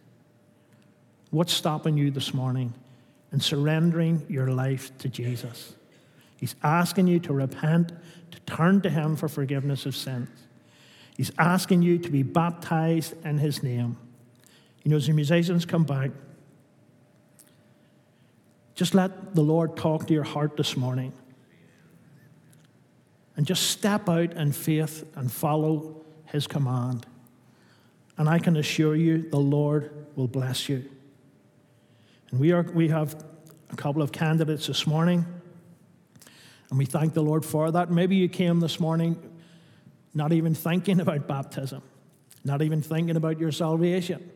What's 1.30 1.52
stopping 1.52 1.96
you 1.96 2.10
this 2.10 2.32
morning 2.32 2.72
in 3.32 3.40
surrendering 3.40 4.24
your 4.28 4.48
life 4.48 4.96
to 4.98 5.08
Jesus. 5.08 5.74
He's 6.36 6.54
asking 6.62 7.08
you 7.08 7.18
to 7.20 7.32
repent, 7.32 7.92
to 8.30 8.40
turn 8.40 8.80
to 8.82 8.90
Him 8.90 9.16
for 9.16 9.28
forgiveness 9.28 9.86
of 9.86 9.96
sins. 9.96 10.28
He's 11.16 11.32
asking 11.38 11.82
you 11.82 11.98
to 11.98 12.10
be 12.10 12.22
baptized 12.22 13.14
in 13.24 13.38
His 13.38 13.62
name. 13.62 13.96
You 14.82 14.90
know, 14.90 14.96
as 14.96 15.06
the 15.06 15.12
musicians 15.12 15.64
come 15.64 15.84
back, 15.84 16.10
just 18.74 18.94
let 18.94 19.34
the 19.34 19.42
Lord 19.42 19.76
talk 19.76 20.06
to 20.08 20.14
your 20.14 20.24
heart 20.24 20.56
this 20.56 20.76
morning. 20.76 21.12
And 23.36 23.46
just 23.46 23.70
step 23.70 24.08
out 24.08 24.32
in 24.34 24.52
faith 24.52 25.04
and 25.16 25.30
follow 25.30 26.04
His 26.26 26.46
command. 26.46 27.06
And 28.16 28.28
I 28.28 28.38
can 28.38 28.56
assure 28.56 28.94
you, 28.94 29.28
the 29.28 29.40
Lord 29.40 30.06
will 30.14 30.28
bless 30.28 30.68
you. 30.68 30.88
And 32.30 32.40
we, 32.40 32.52
are, 32.52 32.62
we 32.62 32.88
have 32.88 33.24
a 33.70 33.76
couple 33.76 34.02
of 34.02 34.12
candidates 34.12 34.66
this 34.68 34.86
morning, 34.86 35.24
and 36.70 36.78
we 36.78 36.84
thank 36.84 37.14
the 37.14 37.22
Lord 37.22 37.44
for 37.44 37.70
that. 37.72 37.90
Maybe 37.90 38.16
you 38.16 38.28
came 38.28 38.60
this 38.60 38.78
morning 38.78 39.16
not 40.14 40.32
even 40.32 40.54
thinking 40.54 41.00
about 41.00 41.26
baptism, 41.26 41.82
not 42.44 42.62
even 42.62 42.82
thinking 42.82 43.16
about 43.16 43.40
your 43.40 43.50
salvation, 43.50 44.30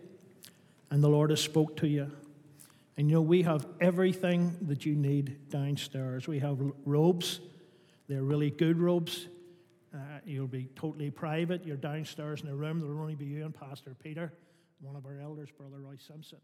and 0.90 1.02
the 1.02 1.08
Lord 1.08 1.30
has 1.30 1.40
spoke 1.40 1.76
to 1.78 1.86
you. 1.86 2.10
And 2.98 3.08
you 3.08 3.14
know, 3.14 3.22
we 3.22 3.42
have 3.42 3.64
everything 3.80 4.56
that 4.62 4.84
you 4.84 4.96
need 4.96 5.48
downstairs. 5.50 6.26
We 6.26 6.40
have 6.40 6.58
robes, 6.84 7.38
they're 8.08 8.24
really 8.24 8.50
good 8.50 8.76
robes. 8.76 9.28
Uh, 9.94 9.98
you'll 10.24 10.48
be 10.48 10.68
totally 10.74 11.10
private. 11.10 11.64
You're 11.64 11.76
downstairs 11.76 12.42
in 12.42 12.48
a 12.48 12.54
room. 12.54 12.80
There'll 12.80 13.00
only 13.00 13.14
be 13.14 13.24
you 13.24 13.44
and 13.44 13.54
Pastor 13.54 13.94
Peter, 14.02 14.32
one 14.80 14.96
of 14.96 15.06
our 15.06 15.20
elders, 15.20 15.48
Brother 15.56 15.78
Roy 15.78 15.96
Simpson. 15.96 16.38